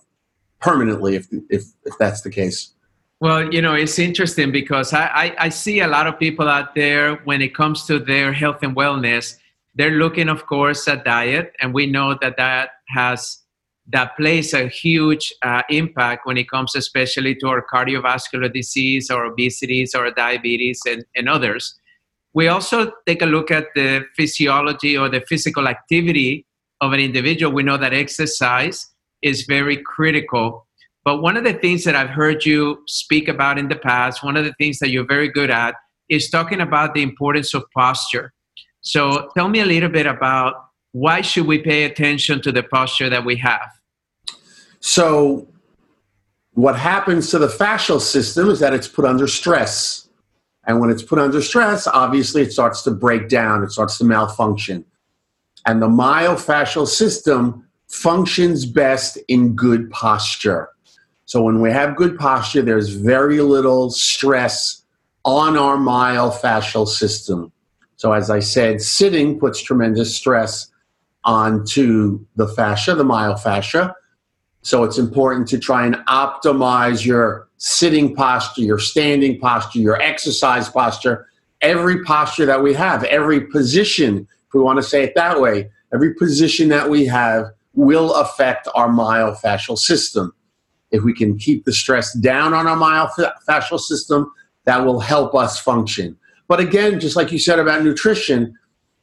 permanently 0.59 1.15
if, 1.15 1.27
if, 1.49 1.63
if 1.85 1.97
that's 1.99 2.21
the 2.21 2.29
case. 2.29 2.73
Well, 3.19 3.53
you 3.53 3.61
know, 3.61 3.73
it's 3.73 3.97
interesting 3.97 4.51
because 4.51 4.93
I, 4.93 5.05
I, 5.05 5.35
I, 5.45 5.49
see 5.49 5.79
a 5.79 5.87
lot 5.87 6.05
of 6.05 6.19
people 6.19 6.49
out 6.49 6.75
there 6.75 7.15
when 7.23 7.41
it 7.41 7.55
comes 7.55 7.85
to 7.85 7.97
their 7.97 8.33
health 8.33 8.61
and 8.61 8.75
wellness, 8.75 9.37
they're 9.73 9.91
looking, 9.91 10.27
of 10.27 10.45
course, 10.47 10.87
at 10.87 11.05
diet. 11.05 11.53
And 11.61 11.73
we 11.73 11.85
know 11.85 12.17
that 12.21 12.35
that 12.37 12.71
has 12.89 13.39
that 13.87 14.17
plays 14.17 14.53
a 14.53 14.67
huge 14.67 15.31
uh, 15.43 15.61
impact 15.69 16.25
when 16.25 16.37
it 16.37 16.49
comes 16.49 16.75
especially 16.75 17.35
to 17.35 17.47
our 17.47 17.65
cardiovascular 17.65 18.51
disease 18.51 19.09
or 19.09 19.31
obesities 19.31 19.95
or 19.95 20.09
diabetes 20.11 20.81
and, 20.87 21.05
and 21.15 21.29
others 21.29 21.75
we 22.35 22.49
also 22.49 22.91
take 23.07 23.21
a 23.21 23.25
look 23.25 23.49
at 23.49 23.67
the 23.75 24.05
physiology 24.13 24.97
or 24.97 25.09
the 25.09 25.21
physical 25.21 25.67
activity 25.67 26.45
of 26.81 26.93
an 26.93 26.99
individual 26.99 27.51
we 27.51 27.63
know 27.63 27.77
that 27.77 27.93
exercise 27.93 28.87
is 29.21 29.43
very 29.43 29.77
critical 29.77 30.67
but 31.03 31.21
one 31.21 31.37
of 31.37 31.43
the 31.43 31.53
things 31.53 31.83
that 31.83 31.95
i've 31.95 32.09
heard 32.09 32.45
you 32.45 32.81
speak 32.87 33.27
about 33.27 33.57
in 33.57 33.67
the 33.67 33.75
past 33.75 34.23
one 34.23 34.37
of 34.37 34.45
the 34.45 34.53
things 34.59 34.79
that 34.79 34.89
you're 34.89 35.05
very 35.05 35.29
good 35.29 35.49
at 35.49 35.75
is 36.09 36.29
talking 36.29 36.61
about 36.61 36.93
the 36.93 37.01
importance 37.01 37.53
of 37.53 37.63
posture 37.73 38.31
so 38.81 39.29
tell 39.35 39.49
me 39.49 39.61
a 39.61 39.65
little 39.65 39.89
bit 39.89 40.05
about 40.05 40.65
why 40.95 41.19
should 41.19 41.45
we 41.45 41.57
pay 41.57 41.83
attention 41.83 42.41
to 42.43 42.53
the 42.53 42.63
posture 42.63 43.09
that 43.09 43.25
we 43.25 43.35
have? 43.35 43.69
So, 44.79 45.45
what 46.53 46.77
happens 46.77 47.29
to 47.31 47.37
the 47.37 47.47
fascial 47.49 47.99
system 47.99 48.49
is 48.49 48.61
that 48.61 48.73
it's 48.73 48.87
put 48.87 49.03
under 49.03 49.27
stress. 49.27 50.07
And 50.67 50.79
when 50.79 50.89
it's 50.89 51.03
put 51.03 51.19
under 51.19 51.41
stress, 51.41 51.85
obviously 51.85 52.43
it 52.43 52.53
starts 52.53 52.81
to 52.83 52.91
break 52.91 53.27
down, 53.27 53.61
it 53.61 53.71
starts 53.71 53.97
to 53.97 54.05
malfunction. 54.05 54.85
And 55.65 55.81
the 55.81 55.87
myofascial 55.87 56.87
system 56.87 57.65
functions 57.87 58.65
best 58.65 59.17
in 59.27 59.55
good 59.55 59.89
posture. 59.91 60.69
So, 61.25 61.41
when 61.41 61.61
we 61.61 61.71
have 61.71 61.95
good 61.95 62.17
posture, 62.17 62.61
there's 62.61 62.89
very 62.89 63.41
little 63.41 63.89
stress 63.89 64.83
on 65.23 65.57
our 65.57 65.77
myofascial 65.77 66.87
system. 66.87 67.51
So, 67.95 68.13
as 68.13 68.29
I 68.29 68.39
said, 68.39 68.81
sitting 68.81 69.39
puts 69.39 69.61
tremendous 69.61 70.15
stress 70.15 70.71
onto 71.25 72.23
the 72.35 72.47
fascia, 72.47 72.95
the 72.95 73.03
myofascia. 73.03 73.93
So 74.61 74.83
it's 74.83 74.97
important 74.97 75.47
to 75.49 75.59
try 75.59 75.85
and 75.85 75.95
optimize 76.07 77.05
your 77.05 77.49
sitting 77.57 78.15
posture, 78.15 78.61
your 78.61 78.79
standing 78.79 79.39
posture, 79.39 79.79
your 79.79 80.01
exercise 80.01 80.69
posture, 80.69 81.27
every 81.61 82.03
posture 82.03 82.45
that 82.45 82.63
we 82.63 82.73
have, 82.73 83.03
every 83.05 83.41
position, 83.41 84.27
we 84.55 84.61
want 84.61 84.77
to 84.77 84.83
say 84.83 85.03
it 85.03 85.13
that 85.15 85.39
way, 85.39 85.69
every 85.93 86.15
position 86.15 86.69
that 86.69 86.89
we 86.89 87.05
have 87.05 87.47
will 87.73 88.13
affect 88.15 88.67
our 88.73 88.89
myofascial 88.89 89.77
system. 89.77 90.33
If 90.91 91.03
we 91.03 91.13
can 91.13 91.37
keep 91.37 91.65
the 91.65 91.73
stress 91.73 92.13
down 92.13 92.53
on 92.53 92.67
our 92.67 92.77
myofascial 92.77 93.79
system, 93.79 94.31
that 94.63 94.85
will 94.85 94.99
help 94.99 95.35
us 95.35 95.59
function. 95.59 96.17
But 96.47 96.59
again, 96.59 96.99
just 96.99 97.15
like 97.15 97.31
you 97.31 97.39
said 97.39 97.59
about 97.59 97.83
nutrition, 97.83 98.55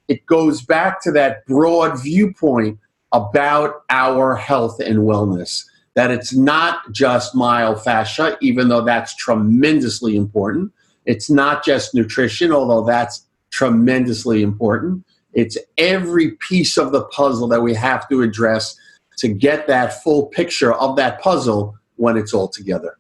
it 0.09 0.25
goes 0.27 0.63
back 0.63 1.03
to 1.03 1.13
that 1.13 1.45
broad 1.47 2.03
viewpoint 2.03 2.79
about 3.13 3.83
our 3.91 4.35
health 4.35 4.81
and 4.81 5.01
wellness. 5.01 5.65
That 5.95 6.11
it's 6.11 6.35
not 6.35 6.91
just 6.93 7.35
myofascia, 7.35 8.39
even 8.41 8.69
though 8.69 8.83
that's 8.83 9.15
tremendously 9.17 10.17
important. 10.17 10.73
It's 11.05 11.29
not 11.29 11.65
just 11.65 11.95
nutrition, 11.95 12.53
although 12.53 12.85
that's 12.85 13.27
tremendously 13.51 14.43
important. 14.43 15.05
It's 15.33 15.57
every 15.79 16.33
piece 16.33 16.77
of 16.77 16.93
the 16.93 17.05
puzzle 17.07 17.49
that 17.49 17.63
we 17.63 17.75
have 17.75 18.09
to 18.09 18.23
address 18.23 18.77
to 19.19 19.29
get 19.29 19.67
that 19.67 20.03
full 20.03 20.27
picture 20.27 20.73
of 20.73 20.97
that 20.97 21.21
puzzle 21.21 21.77
when 21.97 22.17
it's 22.17 22.35
all 22.35 22.49
together. 22.49 22.99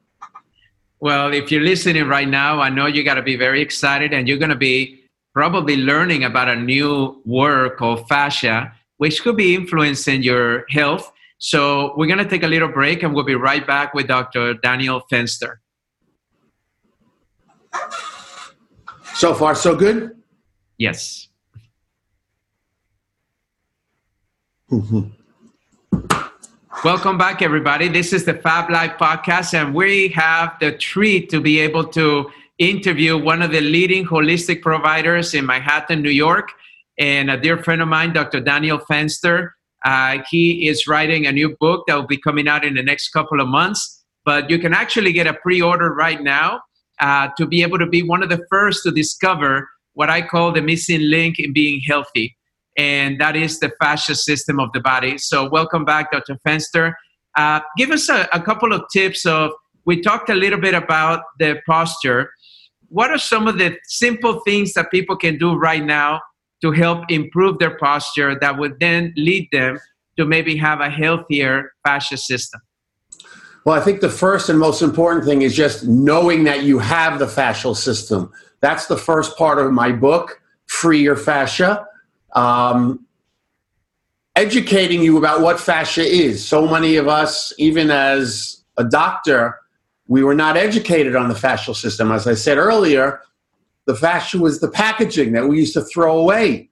Well, 1.00 1.32
if 1.32 1.50
you're 1.50 1.62
listening 1.62 2.06
right 2.06 2.28
now, 2.28 2.60
I 2.60 2.68
know 2.68 2.86
you 2.86 3.02
got 3.02 3.14
to 3.14 3.22
be 3.22 3.36
very 3.36 3.60
excited 3.60 4.12
and 4.12 4.28
you're 4.28 4.38
going 4.38 4.50
to 4.50 4.56
be 4.56 5.02
probably 5.34 5.76
learning 5.76 6.24
about 6.24 6.48
a 6.48 6.54
new 6.54 7.20
word 7.24 7.76
called 7.76 8.06
fascia, 8.08 8.72
which 8.98 9.22
could 9.22 9.36
be 9.36 9.54
influencing 9.54 10.22
your 10.22 10.64
health. 10.68 11.12
So 11.38 11.92
we're 11.96 12.06
going 12.06 12.18
to 12.20 12.28
take 12.28 12.44
a 12.44 12.48
little 12.48 12.68
break 12.68 13.02
and 13.02 13.14
we'll 13.14 13.24
be 13.24 13.34
right 13.34 13.66
back 13.66 13.94
with 13.94 14.06
Dr. 14.06 14.54
Daniel 14.54 15.02
Fenster. 15.10 15.56
So 19.14 19.34
far, 19.34 19.54
so 19.54 19.74
good? 19.74 20.22
Yes. 20.78 21.28
Welcome 26.82 27.18
back, 27.18 27.42
everybody. 27.42 27.88
This 27.88 28.14
is 28.14 28.24
the 28.24 28.32
Fab 28.32 28.70
Life 28.70 28.92
podcast, 28.98 29.52
and 29.52 29.74
we 29.74 30.08
have 30.08 30.56
the 30.60 30.72
treat 30.72 31.28
to 31.28 31.42
be 31.42 31.58
able 31.58 31.84
to 31.88 32.30
interview 32.56 33.18
one 33.18 33.42
of 33.42 33.50
the 33.50 33.60
leading 33.60 34.06
holistic 34.06 34.62
providers 34.62 35.34
in 35.34 35.44
Manhattan, 35.44 36.00
New 36.00 36.08
York, 36.08 36.52
and 36.98 37.30
a 37.30 37.38
dear 37.38 37.58
friend 37.58 37.82
of 37.82 37.88
mine, 37.88 38.14
Dr. 38.14 38.40
Daniel 38.40 38.78
Fenster. 38.78 39.50
Uh, 39.84 40.22
he 40.30 40.66
is 40.68 40.86
writing 40.86 41.26
a 41.26 41.32
new 41.32 41.54
book 41.60 41.84
that 41.86 41.94
will 41.94 42.06
be 42.06 42.16
coming 42.16 42.48
out 42.48 42.64
in 42.64 42.72
the 42.72 42.82
next 42.82 43.10
couple 43.10 43.42
of 43.42 43.48
months, 43.48 44.02
but 44.24 44.48
you 44.48 44.58
can 44.58 44.72
actually 44.72 45.12
get 45.12 45.26
a 45.26 45.34
pre 45.34 45.60
order 45.60 45.92
right 45.92 46.22
now 46.22 46.62
uh, 46.98 47.28
to 47.36 47.44
be 47.44 47.62
able 47.62 47.78
to 47.78 47.86
be 47.86 48.02
one 48.02 48.22
of 48.22 48.30
the 48.30 48.40
first 48.48 48.84
to 48.84 48.90
discover 48.90 49.68
what 49.92 50.08
I 50.08 50.22
call 50.22 50.50
the 50.50 50.62
missing 50.62 51.10
link 51.10 51.38
in 51.38 51.52
being 51.52 51.80
healthy, 51.80 52.38
and 52.76 53.20
that 53.20 53.36
is 53.36 53.60
the 53.60 53.70
fascia 53.80 54.14
system 54.14 54.58
of 54.60 54.70
the 54.72 54.80
body. 54.80 55.18
So, 55.18 55.48
welcome 55.48 55.84
back, 55.84 56.12
Dr. 56.12 56.38
Fenster. 56.46 56.94
Uh, 57.36 57.60
give 57.76 57.90
us 57.90 58.08
a, 58.08 58.28
a 58.32 58.40
couple 58.40 58.72
of 58.72 58.82
tips 58.92 59.24
of 59.26 59.52
we 59.84 60.00
talked 60.00 60.30
a 60.30 60.34
little 60.34 60.60
bit 60.60 60.74
about 60.74 61.22
the 61.38 61.60
posture 61.66 62.30
what 62.92 63.10
are 63.10 63.18
some 63.18 63.48
of 63.48 63.56
the 63.56 63.74
simple 63.84 64.40
things 64.40 64.74
that 64.74 64.90
people 64.90 65.16
can 65.16 65.38
do 65.38 65.54
right 65.54 65.82
now 65.82 66.20
to 66.60 66.72
help 66.72 67.10
improve 67.10 67.58
their 67.58 67.76
posture 67.78 68.38
that 68.38 68.58
would 68.58 68.78
then 68.80 69.14
lead 69.16 69.48
them 69.50 69.80
to 70.18 70.26
maybe 70.26 70.56
have 70.56 70.80
a 70.80 70.90
healthier 70.90 71.72
fascia 71.86 72.18
system? 72.18 72.60
Well, 73.64 73.74
I 73.74 73.80
think 73.80 74.02
the 74.02 74.10
first 74.10 74.50
and 74.50 74.58
most 74.58 74.82
important 74.82 75.24
thing 75.24 75.40
is 75.40 75.56
just 75.56 75.86
knowing 75.86 76.44
that 76.44 76.64
you 76.64 76.80
have 76.80 77.18
the 77.18 77.24
fascial 77.26 77.74
system. 77.74 78.30
That's 78.60 78.86
the 78.86 78.98
first 78.98 79.38
part 79.38 79.58
of 79.58 79.72
my 79.72 79.90
book, 79.90 80.42
Free 80.66 81.00
Your 81.00 81.16
Fascia. 81.16 81.86
Um, 82.34 83.06
educating 84.36 85.02
you 85.02 85.18
about 85.18 85.42
what 85.42 85.60
fascia 85.60 86.02
is. 86.02 86.46
So 86.46 86.66
many 86.66 86.96
of 86.96 87.08
us, 87.08 87.52
even 87.58 87.90
as 87.90 88.64
a 88.76 88.84
doctor, 88.84 89.58
we 90.08 90.24
were 90.24 90.34
not 90.34 90.56
educated 90.56 91.14
on 91.14 91.28
the 91.28 91.34
fascial 91.34 91.74
system. 91.74 92.10
As 92.10 92.26
I 92.26 92.34
said 92.34 92.58
earlier, 92.58 93.20
the 93.86 93.94
fascia 93.94 94.38
was 94.38 94.60
the 94.60 94.68
packaging 94.68 95.32
that 95.32 95.48
we 95.48 95.58
used 95.58 95.74
to 95.74 95.82
throw 95.82 96.18
away 96.18 96.70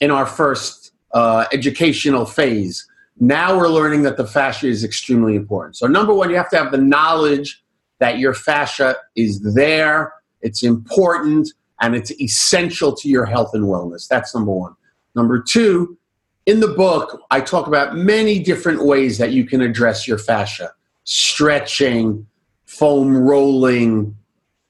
in 0.00 0.10
our 0.10 0.26
first 0.26 0.92
uh, 1.12 1.46
educational 1.52 2.24
phase. 2.24 2.86
Now 3.18 3.56
we're 3.56 3.68
learning 3.68 4.02
that 4.02 4.16
the 4.16 4.26
fascia 4.26 4.66
is 4.66 4.84
extremely 4.84 5.36
important. 5.36 5.76
So, 5.76 5.86
number 5.86 6.12
one, 6.12 6.28
you 6.30 6.36
have 6.36 6.50
to 6.50 6.58
have 6.58 6.70
the 6.70 6.78
knowledge 6.78 7.62
that 7.98 8.18
your 8.18 8.34
fascia 8.34 8.96
is 9.16 9.54
there, 9.54 10.12
it's 10.42 10.62
important, 10.62 11.48
and 11.80 11.94
it's 11.94 12.10
essential 12.20 12.94
to 12.94 13.08
your 13.08 13.24
health 13.24 13.54
and 13.54 13.64
wellness. 13.64 14.06
That's 14.06 14.34
number 14.34 14.52
one. 14.52 14.76
Number 15.16 15.40
two, 15.40 15.96
in 16.44 16.60
the 16.60 16.68
book, 16.68 17.22
I 17.30 17.40
talk 17.40 17.66
about 17.66 17.96
many 17.96 18.38
different 18.38 18.84
ways 18.84 19.18
that 19.18 19.32
you 19.32 19.44
can 19.44 19.62
address 19.62 20.06
your 20.06 20.18
fascia 20.18 20.72
stretching, 21.04 22.26
foam 22.66 23.16
rolling, 23.16 24.16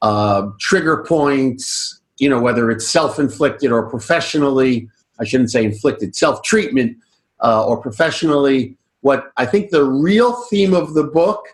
uh, 0.03 0.51
trigger 0.61 1.05
points, 1.07 2.01
you 2.19 2.29
know, 2.29 2.41
whether 2.41 2.71
it's 2.71 2.87
self 2.87 3.19
inflicted 3.19 3.73
or 3.73 3.91
professionally. 3.91 4.89
I 5.19 5.25
shouldn't 5.25 5.51
say 5.51 5.65
inflicted, 5.65 6.15
self 6.15 6.43
treatment 6.43 6.97
uh, 7.43 7.67
or 7.67 7.79
professionally. 7.81 8.77
What 9.01 9.33
I 9.37 9.47
think 9.47 9.71
the 9.71 9.85
real 9.85 10.33
theme 10.45 10.75
of 10.75 10.95
the 10.95 11.05
book 11.05 11.45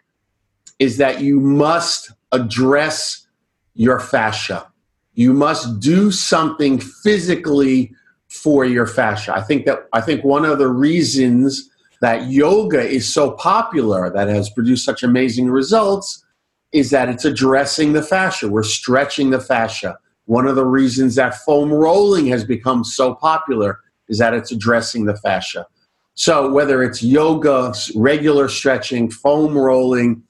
is 0.79 0.99
that 0.99 1.21
you 1.21 1.41
must 1.41 2.13
address 2.33 3.27
your 3.75 4.01
fascia. 4.01 4.67
You 5.15 5.33
must 5.33 5.81
do 5.81 6.11
something 6.11 6.79
physically 6.79 7.95
for 8.43 8.65
your 8.65 8.87
fascia. 8.87 9.35
I 9.35 9.43
think 9.43 9.67
that 9.67 9.87
I 9.93 10.01
think 10.01 10.25
one 10.25 10.45
of 10.45 10.59
the 10.59 10.69
reasons 10.69 11.71
that 12.01 12.27
yoga 12.29 12.81
is 12.81 13.13
so 13.13 13.31
popular 13.33 14.11
that 14.11 14.29
has 14.29 14.51
produced 14.51 14.85
such 14.85 15.05
amazing 15.05 15.49
results 15.49 16.25
is 16.73 16.91
that 16.91 17.09
it's 17.09 17.25
addressing 17.25 17.93
the 17.93 18.03
fascia. 18.03 18.49
We're 18.49 18.65
stretching 18.65 19.31
the 19.31 19.41
fascia. 19.41 19.97
One 20.25 20.47
of 20.47 20.57
the 20.57 20.65
reasons 20.65 21.15
that 21.15 21.37
foam 21.37 21.73
rolling 21.73 22.27
has 22.27 22.45
become 22.45 22.83
so 22.83 23.15
popular 23.15 23.79
is 24.09 24.19
that 24.19 24.35
it's 24.35 24.51
addressing 24.51 25.05
the 25.05 25.17
fascia. 25.17 25.67
So 26.15 26.51
whether 26.51 26.83
it's 26.83 27.03
yoga, 27.03 27.73
regular 27.95 28.49
stretching, 28.49 29.11
foam 29.11 29.57
rolling, 29.57 30.23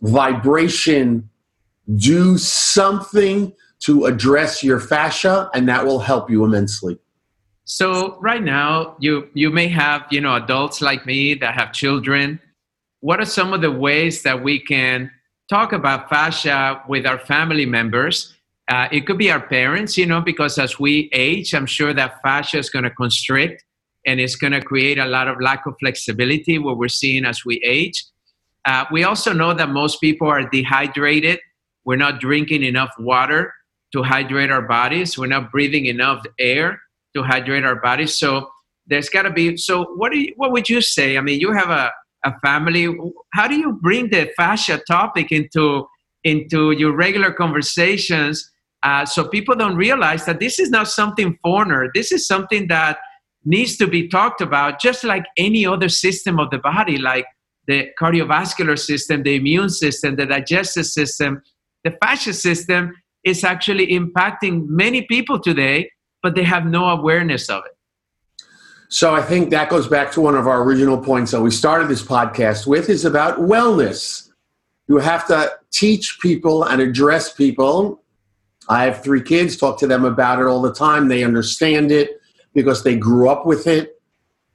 vibration, 0.00 1.28
do 1.96 2.38
something 2.38 3.52
to 3.80 4.06
address 4.06 4.62
your 4.62 4.80
fascia 4.80 5.50
and 5.54 5.68
that 5.68 5.84
will 5.84 5.98
help 5.98 6.30
you 6.30 6.44
immensely. 6.44 6.98
So 7.64 8.18
right 8.20 8.42
now 8.42 8.96
you 9.00 9.28
you 9.34 9.50
may 9.50 9.68
have, 9.68 10.06
you 10.10 10.20
know, 10.20 10.36
adults 10.36 10.80
like 10.80 11.04
me 11.04 11.34
that 11.34 11.54
have 11.54 11.72
children. 11.72 12.40
What 13.00 13.20
are 13.20 13.26
some 13.26 13.52
of 13.52 13.60
the 13.60 13.70
ways 13.70 14.22
that 14.22 14.42
we 14.42 14.58
can 14.58 15.10
talk 15.48 15.72
about 15.72 16.08
fascia 16.08 16.82
with 16.88 17.06
our 17.06 17.18
family 17.18 17.66
members. 17.66 18.34
Uh, 18.68 18.88
it 18.90 19.06
could 19.06 19.18
be 19.18 19.30
our 19.30 19.40
parents, 19.40 19.96
you 19.96 20.06
know, 20.06 20.20
because 20.20 20.58
as 20.58 20.78
we 20.78 21.08
age, 21.12 21.54
I'm 21.54 21.66
sure 21.66 21.94
that 21.94 22.20
fascia 22.22 22.58
is 22.58 22.68
going 22.68 22.82
to 22.82 22.90
constrict 22.90 23.64
and 24.06 24.20
it's 24.20 24.34
going 24.34 24.52
to 24.52 24.60
create 24.60 24.98
a 24.98 25.06
lot 25.06 25.28
of 25.28 25.40
lack 25.40 25.66
of 25.66 25.74
flexibility, 25.78 26.58
what 26.58 26.78
we're 26.78 26.88
seeing 26.88 27.24
as 27.24 27.44
we 27.44 27.60
age. 27.64 28.04
Uh, 28.64 28.84
we 28.90 29.04
also 29.04 29.32
know 29.32 29.54
that 29.54 29.70
most 29.70 30.00
people 30.00 30.26
are 30.26 30.48
dehydrated. 30.48 31.38
We're 31.84 31.96
not 31.96 32.18
drinking 32.20 32.64
enough 32.64 32.90
water 32.98 33.52
to 33.92 34.02
hydrate 34.02 34.50
our 34.50 34.62
bodies. 34.62 35.18
We're 35.18 35.26
not 35.26 35.50
breathing 35.50 35.86
enough 35.86 36.24
air 36.38 36.80
to 37.14 37.22
hydrate 37.22 37.64
our 37.64 37.80
bodies. 37.80 38.18
So 38.18 38.48
there's 38.86 39.08
got 39.08 39.22
to 39.22 39.30
be. 39.30 39.56
So 39.56 39.84
what 39.96 40.12
do 40.12 40.18
you, 40.18 40.32
what 40.36 40.52
would 40.52 40.68
you 40.68 40.80
say? 40.80 41.16
I 41.16 41.20
mean, 41.20 41.40
you 41.40 41.52
have 41.52 41.70
a 41.70 41.92
a 42.26 42.38
family 42.40 42.94
how 43.32 43.46
do 43.46 43.54
you 43.54 43.72
bring 43.82 44.10
the 44.10 44.30
fascia 44.36 44.82
topic 44.86 45.32
into 45.32 45.86
into 46.24 46.72
your 46.72 46.94
regular 46.94 47.32
conversations 47.32 48.50
uh, 48.82 49.04
so 49.04 49.26
people 49.28 49.54
don't 49.54 49.76
realize 49.76 50.24
that 50.26 50.40
this 50.40 50.58
is 50.58 50.70
not 50.70 50.88
something 50.88 51.38
foreigner 51.42 51.90
this 51.94 52.12
is 52.12 52.26
something 52.26 52.66
that 52.68 52.98
needs 53.44 53.76
to 53.76 53.86
be 53.86 54.08
talked 54.08 54.40
about 54.40 54.80
just 54.80 55.04
like 55.04 55.24
any 55.38 55.64
other 55.64 55.88
system 55.88 56.38
of 56.40 56.50
the 56.50 56.58
body 56.58 56.98
like 56.98 57.26
the 57.68 57.88
cardiovascular 58.00 58.78
system 58.78 59.22
the 59.22 59.36
immune 59.36 59.70
system 59.70 60.16
the 60.16 60.26
digestive 60.26 60.86
system 60.86 61.40
the 61.84 61.92
fascia 62.02 62.32
system 62.32 62.92
is 63.26 63.44
actually 63.44 63.88
impacting 63.88 64.66
many 64.68 65.02
people 65.02 65.38
today 65.38 65.90
but 66.22 66.34
they 66.34 66.44
have 66.44 66.64
no 66.64 66.86
awareness 66.86 67.50
of 67.50 67.62
it 67.66 67.76
so 68.88 69.14
I 69.14 69.22
think 69.22 69.50
that 69.50 69.68
goes 69.68 69.88
back 69.88 70.12
to 70.12 70.20
one 70.20 70.36
of 70.36 70.46
our 70.46 70.62
original 70.62 70.96
points 70.96 71.32
that 71.32 71.40
we 71.40 71.50
started 71.50 71.88
this 71.88 72.02
podcast 72.02 72.66
with 72.66 72.88
is 72.88 73.04
about 73.04 73.38
wellness. 73.38 74.30
You 74.86 74.98
have 74.98 75.26
to 75.26 75.52
teach 75.72 76.18
people 76.20 76.62
and 76.62 76.80
address 76.80 77.32
people. 77.32 78.02
I 78.68 78.84
have 78.84 79.02
three 79.02 79.22
kids, 79.22 79.56
talk 79.56 79.78
to 79.80 79.88
them 79.88 80.04
about 80.04 80.38
it 80.38 80.44
all 80.44 80.62
the 80.62 80.72
time. 80.72 81.08
They 81.08 81.24
understand 81.24 81.90
it 81.90 82.20
because 82.54 82.84
they 82.84 82.96
grew 82.96 83.28
up 83.28 83.44
with 83.44 83.66
it. 83.66 83.92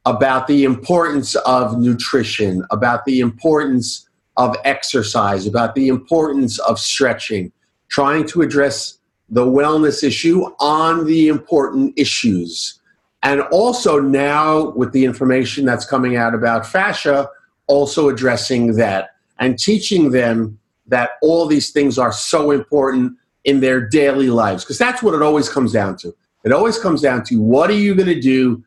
About 0.05 0.47
the 0.47 0.63
importance 0.63 1.35
of 1.35 1.77
nutrition, 1.77 2.65
about 2.71 3.05
the 3.05 3.19
importance 3.19 4.09
of 4.35 4.55
exercise, 4.63 5.45
about 5.45 5.75
the 5.75 5.89
importance 5.89 6.57
of 6.57 6.79
stretching, 6.79 7.51
trying 7.91 8.25
to 8.25 8.41
address 8.41 8.97
the 9.29 9.45
wellness 9.45 10.03
issue 10.03 10.43
on 10.59 11.05
the 11.05 11.27
important 11.27 11.93
issues 11.97 12.81
and 13.23 13.41
also 13.51 13.99
now 13.99 14.71
with 14.71 14.91
the 14.93 15.05
information 15.05 15.65
that's 15.65 15.85
coming 15.85 16.15
out 16.15 16.33
about 16.33 16.65
fascia, 16.65 17.29
also 17.67 18.09
addressing 18.09 18.75
that 18.77 19.11
and 19.39 19.59
teaching 19.59 20.11
them 20.11 20.57
that 20.87 21.11
all 21.21 21.45
these 21.45 21.69
things 21.69 21.97
are 21.97 22.11
so 22.11 22.51
important 22.51 23.13
in 23.43 23.59
their 23.59 23.79
daily 23.79 24.29
lives. 24.29 24.63
Because 24.63 24.77
that's 24.77 25.03
what 25.03 25.13
it 25.13 25.21
always 25.21 25.49
comes 25.49 25.71
down 25.71 25.97
to. 25.97 26.13
It 26.43 26.51
always 26.51 26.79
comes 26.79 27.01
down 27.01 27.23
to 27.25 27.39
what 27.39 27.69
are 27.69 27.75
you 27.75 27.93
going 27.93 28.07
to 28.07 28.19
do 28.19 28.63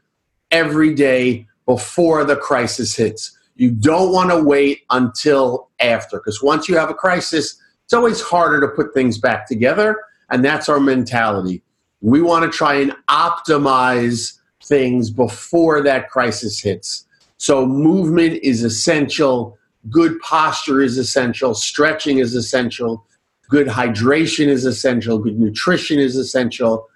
every 0.51 0.95
day 0.95 1.47
before 1.67 2.25
the 2.25 2.37
crisis 2.37 2.95
hits? 2.95 3.37
You 3.57 3.73
don't 3.73 4.13
want 4.13 4.31
to 4.31 4.43
wait 4.43 4.83
until 4.91 5.69
after, 5.81 6.19
because 6.19 6.43
once 6.43 6.69
you 6.69 6.77
have 6.77 6.91
a 6.91 6.95
crisis, 6.95 7.61
it's 7.85 7.93
always 7.93 8.21
harder 8.21 8.61
to 8.61 8.69
put 8.69 8.95
things 8.95 9.19
back 9.19 9.47
together. 9.47 9.99
And 10.31 10.45
that's 10.45 10.69
our 10.69 10.81
mentality 10.81 11.63
We 12.01 12.23
want 12.23 12.51
to 12.51 12.57
try 12.57 12.75
and 12.75 12.93
optimize 13.09 14.39
things 14.63 15.11
before 15.11 15.83
that 15.83 16.11
crisis 16.11 16.61
hits. 16.61 17.07
So, 17.37 17.67
movement 17.67 18.41
is 18.43 18.63
essential, 18.63 19.59
good 19.91 20.19
posture 20.21 20.81
is 20.81 20.97
essential, 20.97 21.55
stretching 21.55 22.19
is 22.19 22.35
essential, 22.35 23.07
good 23.51 23.67
hydration 23.67 24.47
is 24.47 24.65
essential, 24.65 25.19
good 25.19 25.39
nutrition 25.39 25.99
is 25.99 26.17
essential, 26.17 26.89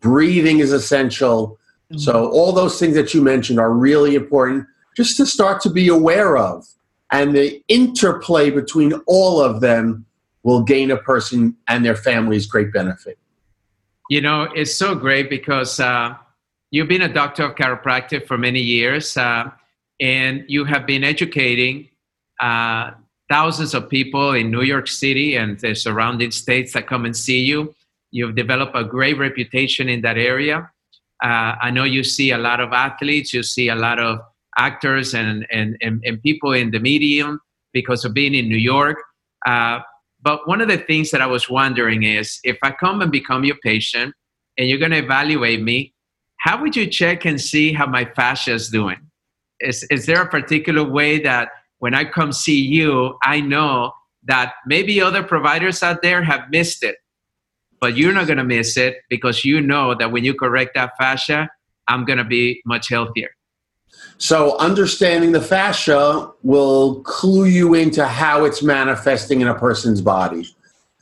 breathing 0.00 0.60
is 0.60 0.72
essential. 0.72 1.58
Mm-hmm. 1.90 1.98
So, 1.98 2.30
all 2.30 2.52
those 2.52 2.78
things 2.80 2.94
that 2.94 3.12
you 3.12 3.20
mentioned 3.20 3.58
are 3.58 3.72
really 3.72 4.14
important 4.14 4.66
just 4.96 5.16
to 5.18 5.26
start 5.26 5.60
to 5.62 5.70
be 5.70 5.88
aware 5.88 6.36
of. 6.38 6.66
And 7.10 7.34
the 7.34 7.62
interplay 7.68 8.50
between 8.50 8.94
all 9.06 9.42
of 9.42 9.60
them 9.60 10.06
will 10.42 10.62
gain 10.62 10.90
a 10.90 10.96
person 10.96 11.56
and 11.68 11.84
their 11.84 11.96
families 11.96 12.46
great 12.46 12.72
benefit. 12.72 13.18
You 14.10 14.20
know, 14.20 14.42
it's 14.54 14.74
so 14.74 14.94
great 14.94 15.30
because 15.30 15.78
uh, 15.80 16.14
you've 16.70 16.88
been 16.88 17.02
a 17.02 17.12
doctor 17.12 17.44
of 17.44 17.54
chiropractic 17.54 18.26
for 18.26 18.36
many 18.36 18.60
years 18.60 19.16
uh, 19.16 19.50
and 20.00 20.44
you 20.48 20.64
have 20.64 20.86
been 20.86 21.04
educating 21.04 21.88
uh, 22.40 22.90
thousands 23.30 23.72
of 23.72 23.88
people 23.88 24.32
in 24.32 24.50
New 24.50 24.62
York 24.62 24.88
City 24.88 25.36
and 25.36 25.58
the 25.60 25.74
surrounding 25.74 26.30
states 26.30 26.72
that 26.72 26.86
come 26.86 27.04
and 27.04 27.16
see 27.16 27.40
you. 27.40 27.74
You've 28.10 28.34
developed 28.34 28.76
a 28.76 28.84
great 28.84 29.16
reputation 29.16 29.88
in 29.88 30.02
that 30.02 30.18
area. 30.18 30.70
Uh, 31.22 31.54
I 31.62 31.70
know 31.70 31.84
you 31.84 32.02
see 32.02 32.32
a 32.32 32.38
lot 32.38 32.60
of 32.60 32.72
athletes, 32.72 33.32
you 33.32 33.42
see 33.42 33.68
a 33.68 33.76
lot 33.76 33.98
of 34.00 34.18
actors 34.58 35.14
and, 35.14 35.46
and, 35.50 35.76
and, 35.80 36.02
and 36.04 36.20
people 36.20 36.52
in 36.52 36.72
the 36.72 36.80
medium 36.80 37.40
because 37.72 38.04
of 38.04 38.12
being 38.12 38.34
in 38.34 38.48
New 38.48 38.58
York. 38.58 38.98
Uh, 39.46 39.80
but 40.22 40.46
one 40.46 40.60
of 40.60 40.68
the 40.68 40.78
things 40.78 41.10
that 41.10 41.20
I 41.20 41.26
was 41.26 41.50
wondering 41.50 42.04
is 42.04 42.38
if 42.44 42.56
I 42.62 42.70
come 42.70 43.02
and 43.02 43.10
become 43.10 43.44
your 43.44 43.56
patient 43.62 44.14
and 44.56 44.68
you're 44.68 44.78
going 44.78 44.92
to 44.92 44.98
evaluate 44.98 45.62
me, 45.62 45.94
how 46.38 46.60
would 46.60 46.76
you 46.76 46.86
check 46.86 47.24
and 47.24 47.40
see 47.40 47.72
how 47.72 47.86
my 47.86 48.04
fascia 48.04 48.52
is 48.52 48.68
doing? 48.68 48.98
Is, 49.60 49.84
is 49.90 50.06
there 50.06 50.22
a 50.22 50.28
particular 50.28 50.84
way 50.84 51.20
that 51.20 51.50
when 51.78 51.94
I 51.94 52.04
come 52.04 52.32
see 52.32 52.60
you, 52.60 53.16
I 53.22 53.40
know 53.40 53.92
that 54.24 54.54
maybe 54.66 55.00
other 55.00 55.22
providers 55.22 55.82
out 55.82 56.02
there 56.02 56.22
have 56.22 56.50
missed 56.50 56.84
it, 56.84 56.96
but 57.80 57.96
you're 57.96 58.12
not 58.12 58.26
going 58.26 58.38
to 58.38 58.44
miss 58.44 58.76
it 58.76 58.98
because 59.10 59.44
you 59.44 59.60
know 59.60 59.94
that 59.94 60.12
when 60.12 60.24
you 60.24 60.34
correct 60.34 60.72
that 60.74 60.92
fascia, 60.98 61.48
I'm 61.88 62.04
going 62.04 62.18
to 62.18 62.24
be 62.24 62.62
much 62.64 62.88
healthier. 62.88 63.30
So, 64.18 64.56
understanding 64.58 65.32
the 65.32 65.40
fascia 65.40 66.30
will 66.42 67.00
clue 67.02 67.46
you 67.46 67.74
into 67.74 68.06
how 68.06 68.44
it's 68.44 68.62
manifesting 68.62 69.40
in 69.40 69.48
a 69.48 69.58
person's 69.58 70.00
body. 70.00 70.48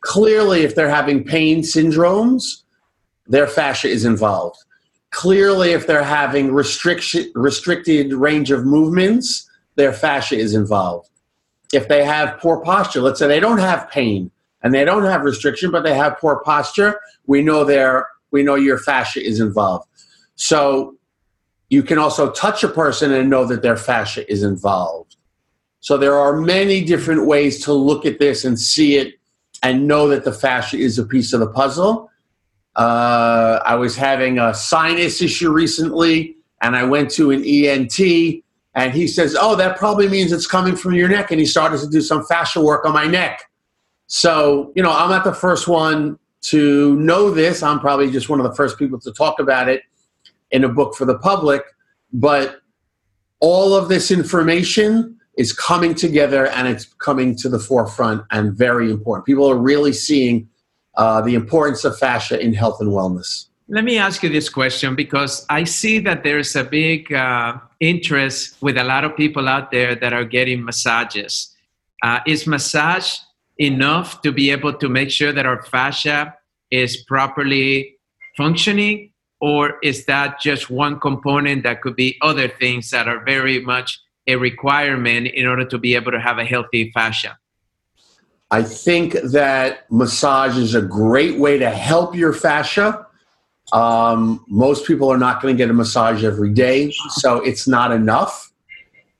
Clearly, 0.00 0.62
if 0.62 0.74
they're 0.74 0.88
having 0.88 1.24
pain 1.24 1.60
syndromes, 1.60 2.62
their 3.26 3.46
fascia 3.46 3.88
is 3.88 4.04
involved. 4.04 4.58
Clearly, 5.10 5.72
if 5.72 5.86
they're 5.86 6.02
having 6.02 6.52
restriction, 6.52 7.30
restricted 7.34 8.12
range 8.12 8.50
of 8.50 8.64
movements, 8.64 9.48
their 9.76 9.92
fascia 9.92 10.36
is 10.36 10.54
involved. 10.54 11.10
If 11.72 11.88
they 11.88 12.04
have 12.04 12.38
poor 12.38 12.60
posture, 12.62 13.00
let's 13.00 13.18
say 13.18 13.28
they 13.28 13.40
don't 13.40 13.58
have 13.58 13.90
pain 13.90 14.30
and 14.62 14.74
they 14.74 14.84
don't 14.84 15.04
have 15.04 15.22
restriction, 15.22 15.70
but 15.70 15.82
they 15.82 15.94
have 15.94 16.18
poor 16.18 16.42
posture, 16.44 17.00
we 17.26 17.42
know 17.42 17.64
their 17.64 18.08
we 18.30 18.42
know 18.42 18.54
your 18.54 18.78
fascia 18.78 19.24
is 19.24 19.40
involved. 19.40 19.88
So 20.36 20.96
you 21.70 21.84
can 21.84 21.98
also 21.98 22.30
touch 22.32 22.62
a 22.64 22.68
person 22.68 23.12
and 23.12 23.30
know 23.30 23.46
that 23.46 23.62
their 23.62 23.76
fascia 23.76 24.30
is 24.30 24.42
involved. 24.42 25.16
So 25.78 25.96
there 25.96 26.16
are 26.16 26.36
many 26.36 26.84
different 26.84 27.26
ways 27.26 27.64
to 27.64 27.72
look 27.72 28.04
at 28.04 28.18
this 28.18 28.44
and 28.44 28.58
see 28.58 28.96
it 28.96 29.14
and 29.62 29.86
know 29.86 30.08
that 30.08 30.24
the 30.24 30.32
fascia 30.32 30.76
is 30.76 30.98
a 30.98 31.04
piece 31.04 31.32
of 31.32 31.40
the 31.40 31.46
puzzle. 31.46 32.10
Uh, 32.76 33.60
I 33.64 33.76
was 33.76 33.96
having 33.96 34.38
a 34.38 34.52
sinus 34.52 35.22
issue 35.22 35.50
recently, 35.50 36.36
and 36.60 36.76
I 36.76 36.84
went 36.84 37.10
to 37.12 37.30
an 37.30 37.44
ENT, 37.44 38.42
and 38.74 38.92
he 38.92 39.06
says, 39.06 39.36
"Oh, 39.38 39.54
that 39.56 39.78
probably 39.78 40.08
means 40.08 40.32
it's 40.32 40.46
coming 40.46 40.76
from 40.76 40.94
your 40.94 41.08
neck." 41.08 41.30
And 41.30 41.40
he 41.40 41.46
started 41.46 41.80
to 41.80 41.88
do 41.88 42.00
some 42.00 42.24
fascia 42.26 42.60
work 42.60 42.84
on 42.84 42.92
my 42.92 43.06
neck. 43.06 43.42
So 44.06 44.72
you 44.74 44.82
know, 44.82 44.92
I'm 44.92 45.10
not 45.10 45.24
the 45.24 45.34
first 45.34 45.66
one 45.66 46.18
to 46.42 46.96
know 46.96 47.30
this. 47.30 47.62
I'm 47.62 47.80
probably 47.80 48.10
just 48.10 48.28
one 48.28 48.40
of 48.40 48.44
the 48.44 48.54
first 48.54 48.78
people 48.78 49.00
to 49.00 49.12
talk 49.12 49.40
about 49.40 49.68
it 49.68 49.82
in 50.50 50.64
a 50.64 50.68
book 50.68 50.94
for 50.94 51.04
the 51.04 51.18
public, 51.18 51.62
but 52.12 52.60
all 53.40 53.74
of 53.74 53.88
this 53.88 54.10
information 54.10 55.18
is 55.36 55.52
coming 55.52 55.94
together 55.94 56.48
and 56.48 56.68
it's 56.68 56.84
coming 56.98 57.36
to 57.36 57.48
the 57.48 57.58
forefront 57.58 58.22
and 58.30 58.52
very 58.52 58.90
important. 58.90 59.24
People 59.24 59.48
are 59.48 59.56
really 59.56 59.92
seeing 59.92 60.48
uh, 60.96 61.20
the 61.22 61.34
importance 61.34 61.84
of 61.84 61.98
fascia 61.98 62.38
in 62.38 62.52
health 62.52 62.80
and 62.80 62.90
wellness. 62.90 63.46
Let 63.68 63.84
me 63.84 63.98
ask 63.98 64.22
you 64.22 64.28
this 64.28 64.48
question 64.48 64.96
because 64.96 65.46
I 65.48 65.62
see 65.64 66.00
that 66.00 66.24
there's 66.24 66.56
a 66.56 66.64
big 66.64 67.12
uh, 67.12 67.58
interest 67.78 68.60
with 68.60 68.76
a 68.76 68.84
lot 68.84 69.04
of 69.04 69.16
people 69.16 69.48
out 69.48 69.70
there 69.70 69.94
that 69.94 70.12
are 70.12 70.24
getting 70.24 70.64
massages. 70.64 71.54
Uh, 72.02 72.18
is 72.26 72.46
massage 72.46 73.18
enough 73.58 74.22
to 74.22 74.32
be 74.32 74.50
able 74.50 74.72
to 74.72 74.88
make 74.88 75.10
sure 75.10 75.32
that 75.32 75.46
our 75.46 75.62
fascia 75.62 76.34
is 76.70 76.96
properly 77.04 77.96
functioning 78.36 79.09
or 79.40 79.78
is 79.82 80.04
that 80.04 80.40
just 80.40 80.70
one 80.70 81.00
component 81.00 81.62
that 81.62 81.80
could 81.80 81.96
be 81.96 82.18
other 82.20 82.48
things 82.48 82.90
that 82.90 83.08
are 83.08 83.24
very 83.24 83.60
much 83.60 84.00
a 84.26 84.36
requirement 84.36 85.26
in 85.28 85.46
order 85.46 85.64
to 85.64 85.78
be 85.78 85.94
able 85.94 86.12
to 86.12 86.20
have 86.20 86.38
a 86.38 86.44
healthy 86.44 86.90
fascia? 86.92 87.38
I 88.50 88.62
think 88.62 89.12
that 89.12 89.90
massage 89.90 90.56
is 90.56 90.74
a 90.74 90.82
great 90.82 91.38
way 91.38 91.58
to 91.58 91.70
help 91.70 92.14
your 92.14 92.32
fascia. 92.32 93.06
Um, 93.72 94.44
most 94.48 94.86
people 94.86 95.10
are 95.10 95.18
not 95.18 95.40
going 95.40 95.54
to 95.54 95.58
get 95.58 95.70
a 95.70 95.72
massage 95.72 96.24
every 96.24 96.52
day, 96.52 96.92
so 97.10 97.36
it's 97.36 97.68
not 97.68 97.92
enough. 97.92 98.52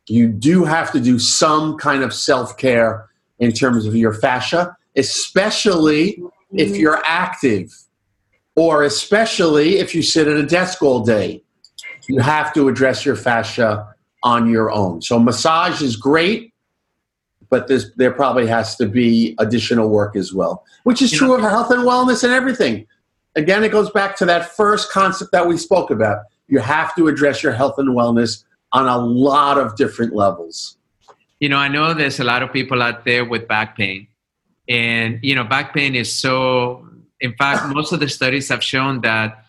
You 0.08 0.26
do 0.26 0.64
have 0.64 0.90
to 0.92 1.00
do 1.00 1.20
some 1.20 1.78
kind 1.78 2.02
of 2.02 2.12
self 2.12 2.58
care 2.58 3.08
in 3.38 3.52
terms 3.52 3.86
of 3.86 3.94
your 3.94 4.12
fascia, 4.12 4.76
especially 4.96 6.20
if 6.52 6.76
you're 6.76 7.00
active 7.04 7.72
or 8.56 8.82
especially 8.82 9.78
if 9.78 9.94
you 9.94 10.02
sit 10.02 10.28
at 10.28 10.36
a 10.36 10.46
desk 10.46 10.82
all 10.82 11.00
day, 11.00 11.42
you 12.08 12.20
have 12.20 12.52
to 12.54 12.68
address 12.68 13.04
your 13.04 13.16
fascia 13.16 13.94
on 14.22 14.50
your 14.50 14.70
own. 14.70 15.00
So 15.02 15.18
massage 15.18 15.80
is 15.80 15.96
great, 15.96 16.52
but 17.48 17.70
there 17.96 18.10
probably 18.10 18.46
has 18.46 18.76
to 18.76 18.86
be 18.86 19.34
additional 19.38 19.88
work 19.88 20.16
as 20.16 20.32
well, 20.32 20.64
which 20.84 21.02
is 21.02 21.10
true 21.10 21.34
of 21.34 21.40
health 21.40 21.70
and 21.70 21.82
wellness 21.82 22.24
and 22.24 22.32
everything. 22.32 22.86
Again, 23.36 23.62
it 23.62 23.70
goes 23.70 23.90
back 23.90 24.16
to 24.16 24.26
that 24.26 24.50
first 24.56 24.90
concept 24.90 25.32
that 25.32 25.46
we 25.46 25.56
spoke 25.56 25.90
about. 25.90 26.24
You 26.48 26.58
have 26.58 26.94
to 26.96 27.06
address 27.06 27.42
your 27.42 27.52
health 27.52 27.78
and 27.78 27.90
wellness 27.90 28.44
on 28.72 28.86
a 28.86 28.98
lot 28.98 29.58
of 29.58 29.76
different 29.76 30.14
levels. 30.14 30.76
You 31.38 31.48
know, 31.48 31.56
I 31.56 31.68
know 31.68 31.94
there's 31.94 32.20
a 32.20 32.24
lot 32.24 32.42
of 32.42 32.52
people 32.52 32.82
out 32.82 33.04
there 33.04 33.24
with 33.24 33.48
back 33.48 33.76
pain. 33.76 34.08
And, 34.68 35.18
you 35.22 35.34
know, 35.34 35.44
back 35.44 35.74
pain 35.74 35.94
is 35.94 36.12
so 36.12 36.86
in 37.20 37.34
fact, 37.34 37.68
most 37.68 37.92
of 37.92 38.00
the 38.00 38.08
studies 38.08 38.48
have 38.48 38.62
shown 38.62 39.00
that 39.02 39.44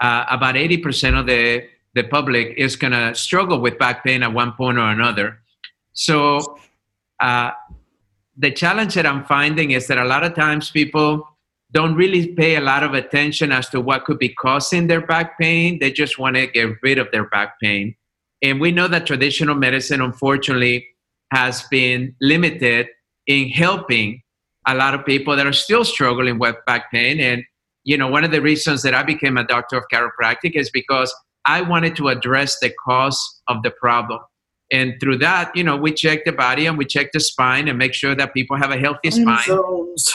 uh, 0.00 0.24
about 0.30 0.54
80% 0.54 1.18
of 1.18 1.26
the, 1.26 1.66
the 1.94 2.04
public 2.04 2.54
is 2.56 2.76
going 2.76 2.92
to 2.92 3.14
struggle 3.14 3.60
with 3.60 3.78
back 3.78 4.04
pain 4.04 4.22
at 4.22 4.32
one 4.32 4.52
point 4.52 4.78
or 4.78 4.90
another. 4.90 5.38
So, 5.92 6.58
uh, 7.20 7.52
the 8.36 8.50
challenge 8.50 8.94
that 8.94 9.06
I'm 9.06 9.24
finding 9.24 9.70
is 9.70 9.86
that 9.86 9.98
a 9.98 10.04
lot 10.04 10.24
of 10.24 10.34
times 10.34 10.70
people 10.70 11.28
don't 11.70 11.94
really 11.94 12.28
pay 12.28 12.56
a 12.56 12.60
lot 12.60 12.82
of 12.82 12.92
attention 12.94 13.52
as 13.52 13.68
to 13.68 13.80
what 13.80 14.04
could 14.04 14.18
be 14.18 14.28
causing 14.28 14.88
their 14.88 15.06
back 15.06 15.38
pain. 15.38 15.78
They 15.78 15.92
just 15.92 16.18
want 16.18 16.36
to 16.36 16.46
get 16.48 16.76
rid 16.82 16.98
of 16.98 17.08
their 17.12 17.28
back 17.28 17.60
pain. 17.60 17.94
And 18.42 18.60
we 18.60 18.72
know 18.72 18.88
that 18.88 19.06
traditional 19.06 19.54
medicine, 19.54 20.00
unfortunately, 20.00 20.86
has 21.32 21.62
been 21.70 22.14
limited 22.20 22.88
in 23.26 23.48
helping 23.48 24.22
a 24.66 24.74
lot 24.74 24.94
of 24.94 25.04
people 25.04 25.36
that 25.36 25.46
are 25.46 25.52
still 25.52 25.84
struggling 25.84 26.38
with 26.38 26.56
back 26.66 26.90
pain. 26.90 27.20
And, 27.20 27.44
you 27.84 27.96
know, 27.98 28.08
one 28.08 28.24
of 28.24 28.30
the 28.30 28.40
reasons 28.40 28.82
that 28.82 28.94
I 28.94 29.02
became 29.02 29.36
a 29.36 29.44
doctor 29.44 29.76
of 29.76 29.84
chiropractic 29.92 30.52
is 30.54 30.70
because 30.70 31.14
I 31.44 31.60
wanted 31.60 31.96
to 31.96 32.08
address 32.08 32.58
the 32.60 32.72
cause 32.84 33.40
of 33.48 33.62
the 33.62 33.70
problem. 33.70 34.20
And 34.72 34.94
through 35.00 35.18
that, 35.18 35.54
you 35.54 35.62
know, 35.62 35.76
we 35.76 35.92
check 35.92 36.24
the 36.24 36.32
body 36.32 36.66
and 36.66 36.78
we 36.78 36.86
check 36.86 37.12
the 37.12 37.20
spine 37.20 37.68
and 37.68 37.78
make 37.78 37.92
sure 37.92 38.14
that 38.14 38.32
people 38.32 38.56
have 38.56 38.70
a 38.70 38.78
healthy 38.78 39.10
spine. 39.10 39.44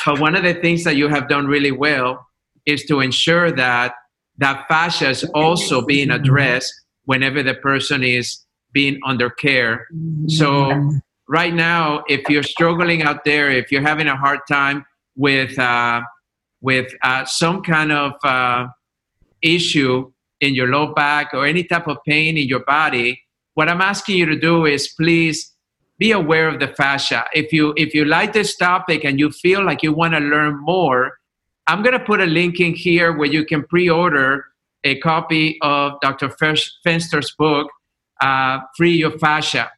But 0.05 0.19
one 0.19 0.35
of 0.35 0.43
the 0.43 0.55
things 0.55 0.83
that 0.83 0.95
you 0.95 1.07
have 1.07 1.29
done 1.29 1.45
really 1.45 1.71
well 1.71 2.27
is 2.65 2.83
to 2.85 2.99
ensure 2.99 3.51
that 3.51 3.93
that 4.37 4.67
fascia 4.67 5.09
is 5.09 5.23
also 5.35 5.85
being 5.85 6.09
addressed 6.09 6.73
whenever 7.05 7.43
the 7.43 7.53
person 7.53 8.03
is 8.03 8.43
being 8.73 8.99
under 9.05 9.29
care. 9.29 9.87
So 10.27 10.51
mm-hmm. 10.51 10.97
Right 11.29 11.53
now, 11.53 12.03
if 12.09 12.27
you're 12.27 12.43
struggling 12.43 13.03
out 13.03 13.23
there, 13.23 13.49
if 13.51 13.71
you're 13.71 13.87
having 13.87 14.07
a 14.07 14.17
hard 14.17 14.39
time 14.49 14.85
with 15.15 15.57
uh, 15.57 16.01
with 16.61 16.91
uh, 17.03 17.23
some 17.23 17.61
kind 17.61 17.91
of 17.91 18.13
uh, 18.23 18.67
issue 19.41 20.11
in 20.41 20.53
your 20.55 20.67
low 20.67 20.93
back 20.93 21.33
or 21.33 21.45
any 21.45 21.63
type 21.63 21.87
of 21.87 21.97
pain 22.05 22.37
in 22.37 22.47
your 22.47 22.65
body, 22.65 23.21
what 23.53 23.69
I'm 23.69 23.81
asking 23.81 24.17
you 24.17 24.25
to 24.25 24.37
do 24.37 24.65
is 24.65 24.89
please 24.89 25.53
be 25.97 26.11
aware 26.11 26.49
of 26.49 26.59
the 26.59 26.67
fascia. 26.67 27.25
If 27.33 27.53
you 27.53 27.73
if 27.77 27.93
you 27.93 28.05
like 28.05 28.33
this 28.33 28.57
topic 28.57 29.05
and 29.05 29.19
you 29.19 29.31
feel 29.31 29.63
like 29.63 29.83
you 29.83 29.93
want 29.93 30.15
to 30.15 30.19
learn 30.19 30.59
more, 30.61 31.19
I'm 31.67 31.83
to 31.83 31.99
put 31.99 32.19
a 32.19 32.25
link 32.25 32.59
in 32.59 32.73
here 32.73 33.15
where 33.15 33.29
you 33.29 33.45
can 33.45 33.63
pre 33.63 33.89
order 33.89 34.45
a 34.83 34.97
copy 34.99 35.57
of 35.61 35.99
Dr. 36.01 36.29
Fenster's 36.29 37.35
book, 37.37 37.67
uh, 38.21 38.59
Free 38.77 38.93
Your 38.93 39.11
Fascia, 39.19 39.69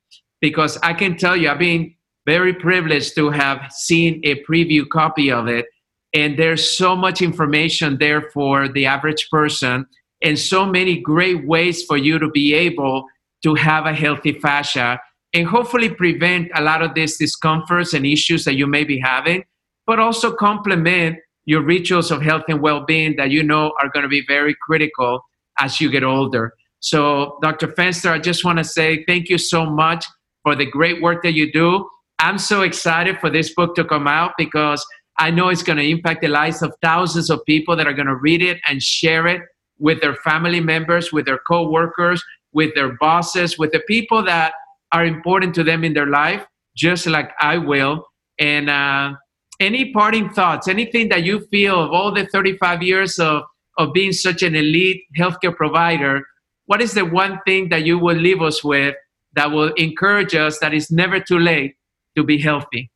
because 0.42 0.78
I 0.84 0.94
can 0.94 1.16
tell 1.16 1.38
you, 1.38 1.50
I've 1.50 1.60
been 1.60 1.94
very 2.26 2.54
privileged 2.54 3.16
to 3.16 3.30
have 3.30 3.72
seen 3.72 4.22
a 4.24 4.44
preview 4.44 4.88
copy 4.90 5.32
of 5.32 5.48
it. 5.48 5.66
And 6.14 6.38
there's 6.38 6.78
so 6.78 6.96
much 6.96 7.22
information 7.22 7.98
there 8.00 8.30
for 8.34 8.68
the 8.68 8.86
average 8.86 9.30
person, 9.30 9.86
and 10.22 10.38
so 10.38 10.66
many 10.66 11.00
great 11.00 11.48
ways 11.48 11.84
for 11.86 11.98
you 11.98 12.20
to 12.20 12.30
be 12.30 12.54
able 12.54 13.06
to 13.44 13.56
have 13.56 13.86
a 13.86 13.94
healthy 13.94 14.34
fascia 14.34 15.00
and 15.34 15.48
hopefully 15.48 15.90
prevent 15.90 16.50
a 16.56 16.62
lot 16.62 16.82
of 16.82 16.94
these 16.94 17.18
discomforts 17.18 17.94
and 17.94 18.06
issues 18.06 18.44
that 18.44 18.56
you 18.56 18.68
may 18.68 18.84
be 18.84 19.00
having, 19.00 19.44
but 19.88 20.00
also 20.00 20.36
complement 20.36 21.18
your 21.46 21.62
rituals 21.62 22.12
of 22.12 22.22
health 22.22 22.44
and 22.50 22.62
well-being 22.62 23.16
that 23.16 23.32
you 23.32 23.42
know 23.42 23.74
are 23.82 23.90
going 23.90 24.04
to 24.04 24.10
be 24.10 24.24
very 24.28 24.56
critical 24.62 25.22
as 25.58 25.80
you 25.80 25.90
get 25.90 26.04
older. 26.04 26.54
So, 26.82 27.38
Dr. 27.42 27.68
Fenster, 27.70 28.12
I 28.12 28.20
just 28.20 28.44
want 28.44 28.58
to 28.58 28.64
say 28.64 29.04
thank 29.08 29.30
you 29.30 29.38
so 29.38 29.66
much 29.66 30.06
for 30.44 30.56
the 30.56 30.66
great 30.66 31.02
work 31.02 31.24
that 31.24 31.34
you 31.34 31.52
do. 31.52 31.88
I'm 32.20 32.38
so 32.38 32.62
excited 32.62 33.20
for 33.20 33.30
this 33.30 33.54
book 33.54 33.76
to 33.76 33.84
come 33.84 34.08
out 34.08 34.34
because 34.38 34.86
I 35.18 35.32
know 35.32 35.50
it's 35.50 35.64
going 35.64 35.78
to 35.78 35.88
impact 35.88 36.22
the 36.22 36.28
lives 36.28 36.62
of 36.62 36.74
thousands 36.82 37.30
of 37.30 37.44
people 37.46 37.76
that 37.76 37.88
are 37.88 37.94
going 37.94 38.08
to 38.08 38.16
read 38.16 38.42
it 38.42 38.60
and 38.68 38.82
share 38.82 39.28
it 39.28 39.42
with 39.80 40.02
their 40.02 40.16
family 40.16 40.60
members, 40.60 41.12
with 41.12 41.26
their 41.26 41.40
co-workers, 41.48 42.24
with 42.54 42.74
their 42.76 42.96
bosses, 43.00 43.58
with 43.58 43.72
the 43.72 43.82
people 43.88 44.24
that 44.24 44.54
are 44.92 45.06
important 45.06 45.56
to 45.56 45.64
them 45.64 45.84
in 45.84 45.94
their 45.94 46.08
life, 46.08 46.46
just 46.76 47.08
like 47.08 47.32
I 47.40 47.58
will. 47.58 48.06
And 48.40 48.70
uh, 48.70 49.14
any 49.60 49.92
parting 49.92 50.30
thoughts, 50.30 50.68
anything 50.68 51.10
that 51.10 51.24
you 51.24 51.42
feel 51.52 51.80
of 51.80 51.92
all 51.92 52.12
the 52.12 52.26
35 52.28 52.84
years 52.84 53.20
of, 53.20 53.44
of 53.78 53.94
being 53.94 54.12
such 54.12 54.44
an 54.44 54.56
elite 54.56 55.04
healthcare 55.18 55.56
provider, 55.56 56.24
what 56.66 56.82
is 56.82 56.94
the 56.94 57.06
one 57.06 57.40
thing 57.46 57.70
that 57.70 57.86
you 57.86 57.98
will 57.98 58.18
leave 58.18 58.42
us 58.42 58.64
with 58.64 58.96
that 59.34 59.52
will 59.52 59.74
encourage 59.74 60.36
us 60.36 60.60
that 60.60 60.74
it's 60.74 60.92
never 60.92 61.20
too 61.20 61.40
late 61.40 61.76
to 62.16 62.24
be 62.24 62.38
healthy? 62.38 62.92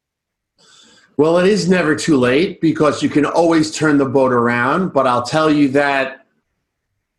Well, 1.18 1.38
it 1.38 1.48
is 1.48 1.70
never 1.70 1.96
too 1.96 2.18
late 2.18 2.60
because 2.60 3.02
you 3.02 3.10
can 3.10 3.26
always 3.26 3.76
turn 3.76 3.98
the 3.98 4.06
boat 4.06 4.34
around. 4.34 4.92
But 4.92 5.08
I'll 5.08 5.24
tell 5.24 5.50
you 5.50 5.70
that 5.70 6.26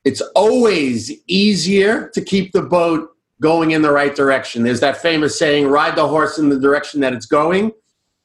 it's 0.04 0.20
always 0.34 1.10
easier 1.26 2.10
to 2.10 2.20
keep 2.20 2.52
the 2.52 2.62
boat 2.62 3.10
going 3.40 3.70
in 3.72 3.82
the 3.82 3.90
right 3.90 4.14
direction. 4.14 4.62
There's 4.62 4.80
that 4.80 4.98
famous 4.98 5.38
saying, 5.38 5.66
ride 5.66 5.96
the 5.96 6.06
horse 6.06 6.38
in 6.38 6.48
the 6.48 6.60
direction 6.60 7.00
that 7.00 7.12
it's 7.12 7.26
going. 7.26 7.72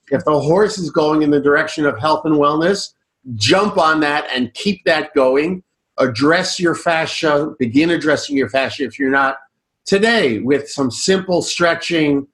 If 0.10 0.26
the 0.26 0.40
horse 0.40 0.78
is 0.78 0.90
going 0.90 1.22
in 1.22 1.32
the 1.32 1.40
direction 1.40 1.86
of 1.86 1.98
health 1.98 2.26
and 2.26 2.36
wellness, 2.36 2.94
jump 3.36 3.78
on 3.78 4.02
that 4.02 4.28
and 4.34 4.54
keep 4.54 4.84
that 4.86 5.14
going. 5.14 5.64
Address 5.98 6.60
your 6.60 6.76
fascia, 6.76 7.54
begin 7.60 7.92
addressing 7.92 8.36
your 8.36 8.50
fascia 8.50 8.84
if 8.84 9.00
you're 9.00 9.10
not 9.10 9.38
today 9.86 10.40
with 10.40 10.70
some 10.70 10.92
simple 10.92 11.42
stretching, 11.42 12.28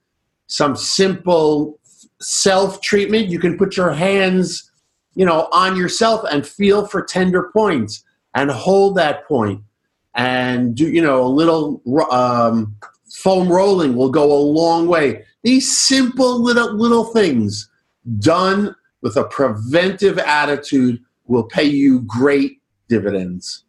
some 0.47 0.75
simple 0.75 1.79
self 2.21 2.81
treatment. 2.81 3.27
You 3.27 3.39
can 3.39 3.57
put 3.57 3.77
your 3.77 3.91
hands, 3.91 4.71
you 5.15 5.25
know, 5.25 5.47
on 5.51 5.75
yourself 5.75 6.25
and 6.31 6.45
feel 6.45 6.87
for 6.87 7.03
tender 7.03 7.49
points 7.53 8.03
and 8.33 8.51
hold 8.51 8.95
that 8.97 9.27
point 9.27 9.61
and 10.17 10.75
do 10.75 10.89
you 10.89 11.01
know 11.01 11.23
a 11.23 11.29
little 11.29 11.81
um, 12.11 12.75
foam 13.13 13.47
rolling 13.47 13.95
will 13.95 14.09
go 14.09 14.31
a 14.33 14.41
long 14.41 14.87
way. 14.87 15.23
These 15.43 15.79
simple 15.79 16.41
little 16.41 16.73
little 16.75 17.05
things 17.05 17.69
done 18.19 18.75
with 19.01 19.15
a 19.15 19.25
preventive 19.25 20.17
attitude 20.17 20.99
will 21.25 21.43
pay 21.43 21.63
you 21.63 22.01
great 22.01 22.59
dividends. 22.89 23.63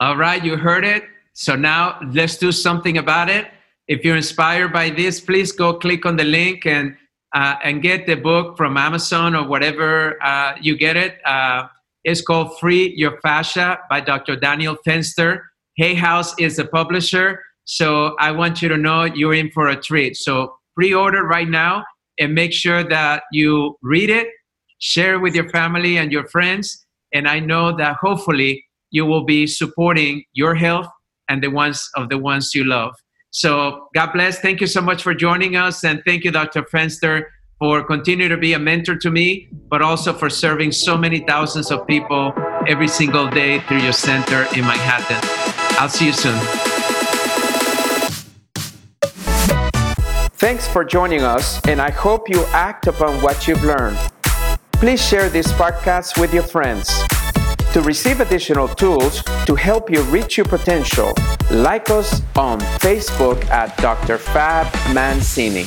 All 0.00 0.16
right, 0.16 0.42
you 0.42 0.56
heard 0.56 0.84
it. 0.84 1.04
So 1.32 1.56
now 1.56 1.98
let's 2.12 2.36
do 2.36 2.52
something 2.52 2.98
about 2.98 3.30
it. 3.30 3.48
If 3.88 4.04
you're 4.04 4.16
inspired 4.16 4.72
by 4.72 4.90
this, 4.90 5.20
please 5.20 5.52
go 5.52 5.74
click 5.74 6.06
on 6.06 6.16
the 6.16 6.24
link 6.24 6.66
and 6.66 6.96
uh, 7.32 7.56
and 7.62 7.80
get 7.80 8.06
the 8.06 8.16
book 8.16 8.56
from 8.56 8.76
Amazon 8.76 9.36
or 9.36 9.46
whatever 9.46 10.20
uh, 10.22 10.54
you 10.60 10.76
get 10.76 10.96
it. 10.96 11.18
Uh, 11.24 11.68
it's 12.02 12.22
called 12.22 12.58
Free 12.58 12.92
Your 12.96 13.20
Fascia 13.20 13.78
by 13.88 14.00
Dr. 14.00 14.36
Daniel 14.36 14.76
Fenster. 14.86 15.42
Hay 15.76 15.94
House 15.94 16.34
is 16.38 16.56
the 16.56 16.64
publisher. 16.64 17.42
So 17.64 18.16
I 18.18 18.32
want 18.32 18.62
you 18.62 18.68
to 18.68 18.76
know 18.76 19.04
you're 19.04 19.34
in 19.34 19.50
for 19.52 19.68
a 19.68 19.80
treat. 19.80 20.16
So 20.16 20.54
pre 20.74 20.92
order 20.92 21.24
right 21.24 21.48
now 21.48 21.84
and 22.18 22.34
make 22.34 22.52
sure 22.52 22.82
that 22.84 23.22
you 23.32 23.76
read 23.82 24.10
it, 24.10 24.28
share 24.78 25.14
it 25.14 25.18
with 25.18 25.34
your 25.34 25.48
family 25.50 25.98
and 25.98 26.10
your 26.10 26.26
friends. 26.28 26.84
And 27.12 27.28
I 27.28 27.38
know 27.38 27.76
that 27.76 27.96
hopefully 28.00 28.64
you 28.90 29.06
will 29.06 29.24
be 29.24 29.46
supporting 29.46 30.24
your 30.32 30.54
health 30.54 30.88
and 31.30 31.42
the 31.42 31.48
ones 31.48 31.88
of 31.96 32.10
the 32.10 32.18
ones 32.18 32.54
you 32.54 32.64
love. 32.64 32.92
So 33.30 33.88
God 33.94 34.12
bless. 34.12 34.40
Thank 34.40 34.60
you 34.60 34.66
so 34.66 34.80
much 34.80 35.02
for 35.02 35.14
joining 35.14 35.56
us. 35.56 35.84
And 35.84 36.02
thank 36.04 36.24
you, 36.24 36.32
Dr. 36.32 36.62
Fenster, 36.62 37.24
for 37.58 37.84
continuing 37.84 38.30
to 38.30 38.36
be 38.36 38.54
a 38.54 38.58
mentor 38.58 38.96
to 38.96 39.10
me, 39.10 39.48
but 39.68 39.80
also 39.80 40.12
for 40.12 40.28
serving 40.28 40.72
so 40.72 40.98
many 40.98 41.20
thousands 41.20 41.70
of 41.70 41.86
people 41.86 42.34
every 42.66 42.88
single 42.88 43.30
day 43.30 43.60
through 43.60 43.78
your 43.78 43.92
center 43.92 44.46
in 44.56 44.62
Manhattan. 44.62 45.20
I'll 45.78 45.88
see 45.88 46.06
you 46.06 46.12
soon. 46.12 46.38
Thanks 50.34 50.66
for 50.66 50.84
joining 50.84 51.22
us, 51.22 51.60
and 51.68 51.80
I 51.80 51.90
hope 51.90 52.28
you 52.28 52.44
act 52.46 52.86
upon 52.86 53.22
what 53.22 53.46
you've 53.46 53.62
learned. 53.62 53.98
Please 54.72 55.06
share 55.06 55.28
this 55.28 55.52
podcast 55.52 56.18
with 56.18 56.32
your 56.32 56.42
friends. 56.42 56.88
To 57.74 57.80
receive 57.82 58.20
additional 58.20 58.66
tools 58.66 59.22
to 59.46 59.54
help 59.54 59.90
you 59.90 60.02
reach 60.02 60.36
your 60.36 60.46
potential, 60.46 61.14
like 61.52 61.88
us 61.88 62.20
on 62.34 62.58
Facebook 62.80 63.44
at 63.48 63.76
Dr. 63.78 64.18
Fab 64.18 64.66
Mancini. 64.92 65.66